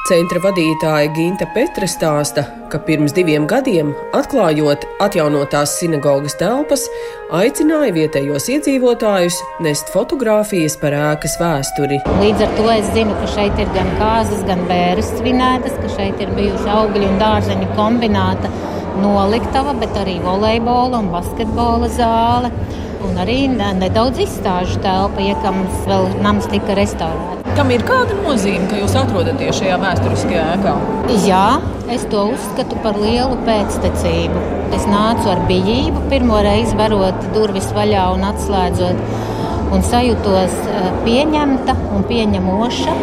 [0.09, 2.41] Centra vadītāja Ginta Petra stāsta,
[2.73, 6.87] ka pirms diviem gadiem, atklājot atjaunotās sinagogas telpas,
[7.37, 12.01] aicināja vietējos iedzīvotājus nest fotogrāfijas par ēkas vēsturi.
[12.23, 16.23] Līdz ar to es zinu, ka šeit ir gan kāzas, gan bērres svinētas, ka šeit
[16.25, 18.49] ir bijuši augļu un dārzeņu kombināta
[19.03, 22.49] noliktava, bet arī volejbola un basketbola zāle.
[23.05, 27.38] Un arī nedaudz izstāžu telpa, ja kams vēl nams tika restaurēts.
[27.59, 30.75] Tam ir kāda nozīme, ka jūs atrodaties šajā vēsturiskajā ēkā?
[31.25, 31.47] Jā,
[31.91, 34.43] es to uzskatu par lielu pēctecību.
[34.77, 39.03] Es nācu ar bijību, pirmo reizi varot durvis vaļā un atslēdzot,
[39.75, 42.95] un sajūtos eh, pieņemta un pieņemoša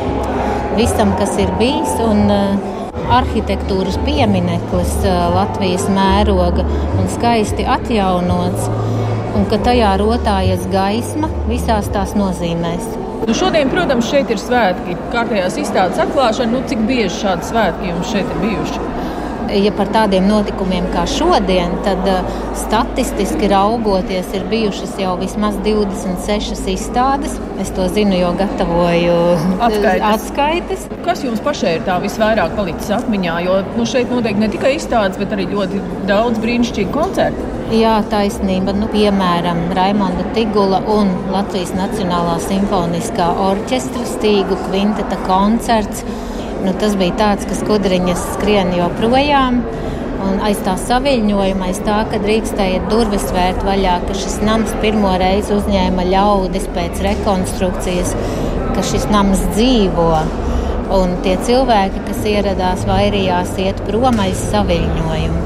[0.81, 1.93] visam, kas ir bijis.
[2.09, 2.73] Un, uh,
[3.13, 4.97] arhitektūras piemineklis
[5.37, 6.65] Latvijas mēroga
[6.97, 8.67] un skaisti atjaunots,
[9.37, 13.06] un ka tajā rotājas gaisma visās tās nozīmēs.
[13.27, 14.95] Nu šodien, protams, šeit ir svētki.
[15.11, 18.85] Kārtējās izstādes atklāšana, nu, cik bieži šādi svētki jums šeit ir bijuši?
[19.65, 26.71] Ja par tādiem notikumiem kā šodien, tad uh, statistiski raugoties, ir bijušas jau vismaz 26
[26.75, 27.37] izstādes.
[27.63, 29.17] Es to zinu, jo gatavoju
[29.65, 30.07] atskaites.
[30.13, 30.87] atskaites.
[31.07, 33.37] Kas jums pašai ir tā visvairāk palicis atmiņā?
[33.47, 37.53] Jo nu, šeit notiek ne tikai izstādes, bet arī ļoti daudz brīnišķīgu koncertu.
[37.75, 38.71] Jā, taisnība.
[38.79, 46.05] Nu, piemēram, Raimonda Tigula un Latvijas Nacionālā simfoniskā orķestra stīgu kvinteta koncerts
[46.67, 49.61] Nu, tas bija tāds, ka skudriņas skrien joprojām.
[50.27, 55.13] Un aiz tā saviņojuma, aiz tā, ka drīkstēja durvis vērt vaļā, ka šis nams pirmo
[55.23, 58.17] reizi uzņēma ļaudis pēc rekonstrukcijas,
[58.75, 60.09] ka šis nams dzīvo.
[60.97, 65.45] Un tie cilvēki, kas ieradās, vairījās iet prom aiz saviņojumu.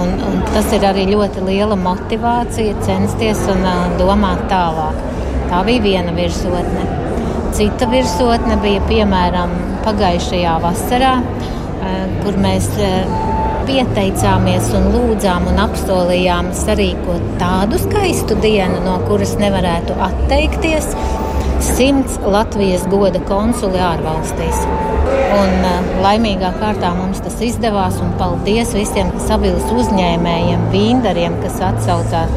[0.00, 5.04] Un, un tas ir arī ļoti liela motivācija censties un uh, domāt tālāk.
[5.52, 6.88] Tā bija viena virsotne.
[7.54, 9.52] Cita virsotne bija piemēram
[9.84, 13.04] pagājušajā vasarā, eh, kur mēs eh,
[13.68, 20.90] pieteicāmies un lūdzām un apsolījām sarīkot tādu skaistu dienu, no kuras nevarētu atteikties.
[21.64, 24.66] Simts Latvijas goda konsuli ārvalstīs.
[25.34, 27.96] Un, uh, laimīgā kārtā mums tas izdevās.
[28.20, 32.34] Paldies visiem sabiedrības uzņēmējiem, vīndariem, kas atsaucās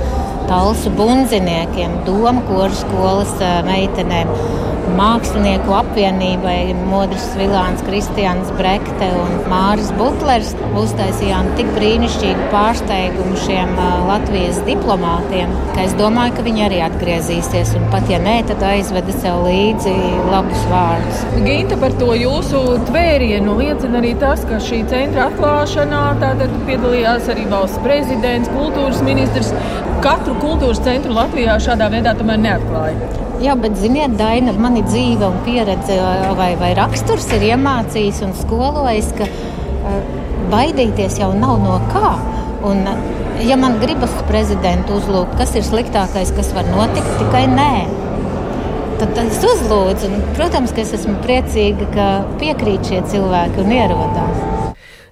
[0.47, 3.35] talsu bundziniekiem, domu koru skolas
[3.67, 4.31] meitenēm
[4.97, 13.75] mākslinieku apvienībai Modris Vilāns, Kristians Brekte un Māris Butlers uztaisījām tik brīnišķīgu pārsteigumu šiem
[14.07, 17.75] Latvijas diplomātiem, ka es domāju, ka viņi arī atgriezīsies.
[17.77, 19.93] Un pat ja nē, tad aizveda sev līdzi
[20.31, 21.21] labus vārdus.
[21.45, 26.03] Ginta par to jūsu tvērienu liecina arī tas, ka šī centra atklāšanā
[26.67, 29.53] piedalījās arī valsts prezidents, kultūras ministrs.
[30.01, 33.26] Katru kultūras centru Latvijā šādā veidā tomēr neatklāja.
[33.37, 35.97] Jā, bet, ziniet, Daina, mani dzīve un pieredze
[36.39, 39.27] vai, vai raksturs ir iemācījis un skolojis, ka
[40.49, 42.15] baidīties jau nav no kā.
[42.65, 42.81] Un,
[43.45, 47.71] ja man gribas prezidentu uzlūgt, kas ir sliktākais, kas var notikt, tikai nē.
[48.97, 52.11] Tad, tad es uzlūdzu, un, protams, ka es esmu priecīga, ka
[52.41, 54.56] piekrīt šie cilvēki un ierodās.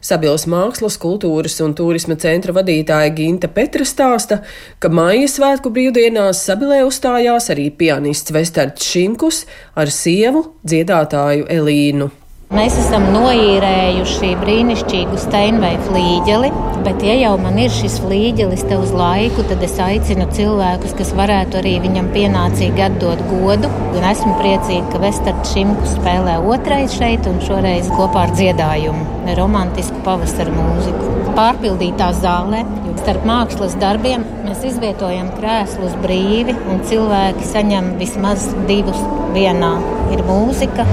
[0.06, 4.42] Sabils mākslas, kultūras un turisma centra vadītāja Ginta Petra stāsta,
[4.78, 12.12] ka maija svētku brīvdienās Sabilē uzstājās arī pianists Vesterts Šimkus ar sievu dziedātāju Elīnu.
[12.56, 16.52] Mēs esam noīrējuši brīnišķīgu steinveju flīģeli,
[16.86, 21.12] bet, ja jau man ir šis flīģelis te uz laiku, tad es aicinu cilvēkus, kas
[21.18, 23.68] varētu arī viņam pienācīgi atdot godu.
[23.92, 30.00] Un esmu priecīga, ka Vestards Šimku spēlē otrais šeit un šoreiz kopā ar dziedājumu, romantisku
[30.08, 31.12] pavasara mūziku.
[31.36, 32.64] Pārpildītā zālē,
[33.04, 39.04] starp mākslas darbiem mēs izvietojam krēslus brīvi un cilvēki saņem vismaz divus
[39.36, 39.76] vienā.
[40.16, 40.88] Ir mūzika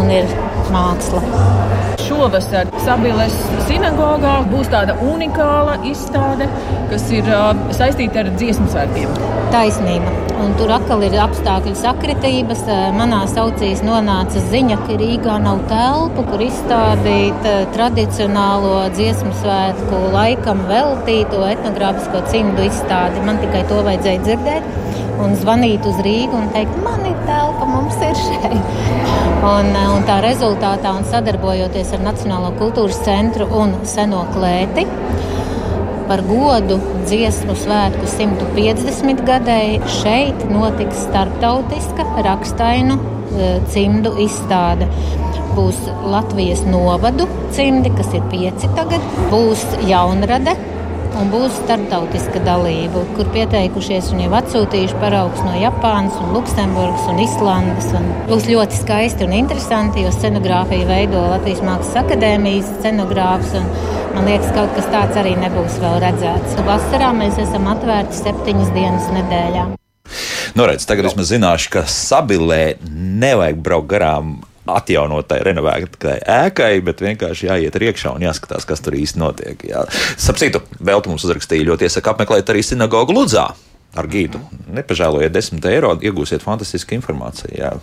[0.00, 0.26] un ir
[0.74, 1.22] māksla.
[2.00, 3.36] Šovasar Sabiles
[3.68, 6.48] sinagogā būs tāda unikāla izstāde,
[6.90, 9.14] kas ir uh, saistīta ar dziesmu svētkiem.
[9.54, 10.16] Taisnība.
[10.40, 12.62] Un tur atkal ir apstākļu sakritības.
[12.96, 21.42] Manā saucīs nonāca ziņa, ka Rīgā nav telpu, kur izstādīt tradicionālo dziesmu svētku laikam veltīto
[21.50, 23.20] etnogrāfisko cimdu izstādi.
[23.26, 27.04] Man tikai to vajadzēja dzirdēt un zvanīt uz Rīgu un teikt, man
[27.90, 28.54] mums ir šeit.
[29.40, 34.84] Un, un tā rezultātā, un sadarbojoties ar Nacionālo kultūras centru un Seno klēti,
[36.10, 36.76] par godu
[37.06, 44.90] dziesmu svētku 150 gadēji šeit notiks starptautiska rakstainu e, cimdu izstāde.
[45.54, 45.78] Būs
[46.10, 50.54] Latvijas novadu cimdi, kas ir pieci tagad, būs jaunrade,
[51.18, 57.22] un būs starptautiska dalība, kur pieteikušies un jau atsūtījuši paraugus no Japānas, un Luksemburgas un
[57.24, 57.90] Islandes.
[57.98, 63.56] Un būs ļoti skaisti un interesanti, jo scenogrāfiju veido Latvijas Mākslas akadēmijas scenogrāfs.
[64.14, 66.58] Man liekas, kaut kas tāds arī nebūs vēl redzēts.
[66.66, 69.66] Vasarā mēs esam atvērti septiņas dienas nedēļā.
[70.58, 74.38] Nu, redz, tagad es zināšu, ka sabilē nevajag braukt garām
[74.78, 79.64] atjaunotai, renovētai ēkai, bet vienkārši jāiet iekšā un jāskatās, kas tur īsti notiek.
[80.20, 83.48] Sapratu, vēl tu mums uzrakstīja ļoti iesaka apmeklēt arī sinagogu Ludzā
[83.98, 84.40] ar gīdu.
[84.76, 87.56] Nepažēlojiet 10 eiro, iegūsiet fantastisku informāciju.
[87.58, 87.74] Jā.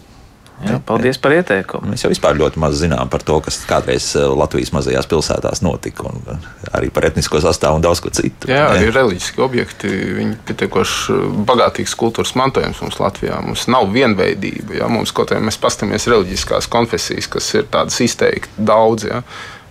[0.66, 1.91] Jā, paldies par ieteikumu.
[1.91, 6.08] Mēs jau vispār ļoti maz zinām par to, kas kādreiz eh, Latvijas mazajās pilsētās notika,
[6.10, 6.47] un eh,
[6.80, 8.49] arī par etnisko sastāvu un daudz ko citu.
[8.49, 13.38] Jā, arī reliģiski objekti, viņi pietiekoši bagātīgs kultūras mantojums mums Latvijā.
[13.45, 14.80] Mums nav vienveidība.
[14.80, 14.89] Jā.
[14.89, 19.05] Mums kaut kā mēs paskatāmies reliģiskās konfesijas, kas ir tādas izteikti daudz.
[19.12, 19.22] Jā.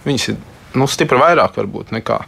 [0.06, 0.38] Viņas ir
[0.78, 2.20] nu, stipri vairāk varbūt nekā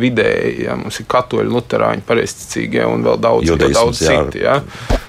[0.00, 0.66] vidēji.
[0.66, 4.44] Ja, mums ir katoļi, luterāņi, pareizticīgie un vēl daudz, Judaisms, daudz citi.
[4.44, 4.60] Ja.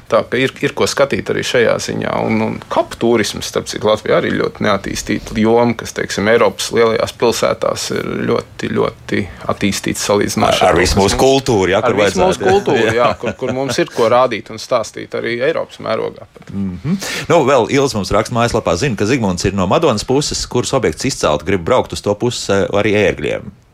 [0.06, 2.12] Tā ka ir, ir ko skatīt arī šajā ziņā.
[2.28, 7.16] Un, un kapu turisms, starp citu, Latvijā arī ļoti neattīstīta joma, kas, teiksim, Eiropas lielajās
[7.18, 11.74] pilsētās ir ļoti, ļoti attīstīts salīdzinoši ar, ar visu mūsu kultūru.
[11.74, 15.40] Jā, ar visu mūsu kultūru, jā, kur, kur mums ir ko rādīt un stāstīt arī
[15.50, 16.30] Eiropas mērogā.
[16.54, 17.12] Mm -hmm.
[17.34, 21.06] nu, vēl Ilz mums raksta mājaslapā, zina, ka Zigmunds ir no Madonas puses, kuras objekts
[21.06, 23.65] izcelt, grib braukt uz to pusi arī ērgļiem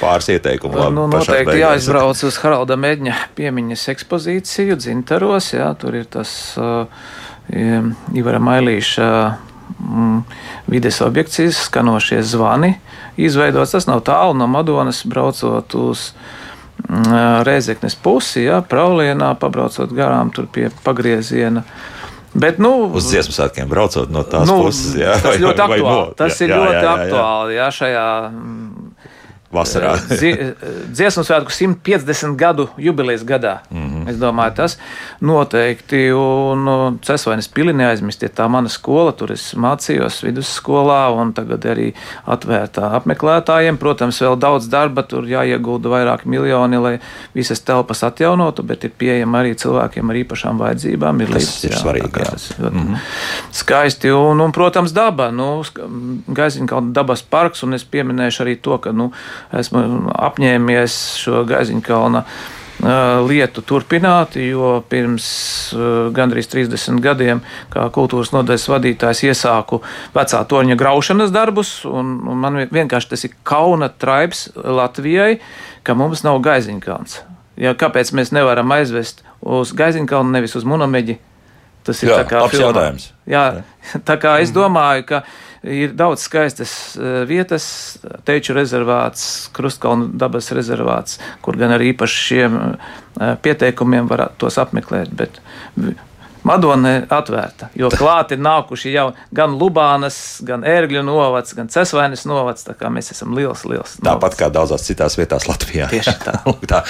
[0.00, 0.78] pāris ieteikumu.
[0.78, 5.52] Labi, nu, noteikti jāizbrauc uz Haralda Mēģņa piemiņas ekspozīciju Dzintaros.
[5.56, 6.86] Jā, tur ir tas uh,
[7.48, 9.10] Ivara Mailīša
[9.78, 10.18] mm,
[10.66, 12.74] vides objekts, skanošie zvani.
[13.18, 16.10] Izveidots tas nav tālu no Madonas, braucot uz
[16.88, 21.64] mm, Reizeknes pusi, jā, Praulienā, pabraucot garām tur pie pagrieziena.
[22.38, 26.16] Bet, nu, uz dziesmu svētkiem braucot no tās nu, puses, jā, tas, ļoti aktuāli, no,
[26.18, 28.08] tas jā, ir jā, ļoti jā, jā, aktuāli jā, šajā
[29.52, 29.94] vasarā.
[30.96, 33.58] Dziesmu svētku 150 gadu jubilejas gadā.
[33.72, 33.87] Mm.
[34.08, 34.76] Es domāju, tas
[35.24, 36.08] noteikti.
[36.16, 41.90] Un nu, Cesvainas pili neaizmirstiet, tā mana skola, tur es mācījos vidusskolā un tagad arī
[42.28, 43.78] atvērtā apmeklētājiem.
[43.80, 46.94] Protams, vēl daudz darba, tur jāiegulda vairāki miljoni, lai
[47.36, 51.24] visas telpas atjaunotu, bet ir pieejama arī cilvēkiem ar īpašām vajadzībām.
[51.24, 52.12] Ir tas līdz, ir jā, svarīgi.
[52.12, 52.30] Jā.
[52.32, 53.00] Tas, mm -hmm.
[53.60, 54.12] Skaisti.
[54.12, 55.30] Un, un, protams, daba.
[55.30, 55.62] Nu,
[56.28, 59.12] Gaiziņkalna dabas parks, un es pieminēšu arī to, ka nu,
[59.52, 62.24] esmu apņēmies šo Gaiziņkalna
[62.78, 65.28] lietu turpināt, jo pirms
[66.14, 67.40] gandrīz 30 gadiem,
[67.72, 69.80] kā kultūras nodaļas vadītājs, iesāku
[70.14, 71.72] vecā torņa graušanas darbus.
[71.84, 75.40] Man vienkārši tas ir kauna traips Latvijai,
[75.82, 77.22] ka mums nav gaiziņkalns.
[77.58, 81.18] Ja, kāpēc mēs nevaram aizvest uz gaiziņkalnu, nevis uz munameģi?
[81.88, 83.10] Tas ir Jā, tā kā jautājums.
[83.26, 83.44] Jā,
[84.06, 85.22] tā kā es domāju, ka
[85.68, 87.68] ir daudz skaistas eh, vietas,
[88.28, 95.14] teču rezervāts, Krustkalnu dabas rezervāts, kur gan arī īpaši šiem eh, pieteikumiem var tos apmeklēt.
[95.18, 95.40] Bet
[96.48, 102.24] Madona ir atvērta, jo klāt ir nākuši jau gan Lubānas, gan Ērgļu novads, gan Cesvainas
[102.28, 102.64] novads.
[102.66, 103.96] Tā kā mēs esam liels, liels.
[103.98, 104.06] Novads.
[104.08, 105.88] Tāpat kā daudzās citās vietās Latvijā.
[105.92, 106.38] Tieši tā.
[106.72, 106.82] tā.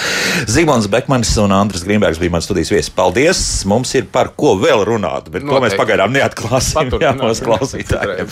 [0.49, 2.93] Zigmons Bekmans un Andris Grīmbergs bija mans studijas viesis.
[2.95, 3.41] Paldies!
[3.69, 5.55] Mums ir par ko vēl runāt, bet Noteikti.
[5.55, 6.93] to mēs pagaidām neatklāsim.
[7.03, 8.31] Jā, mūsu klausītājiem.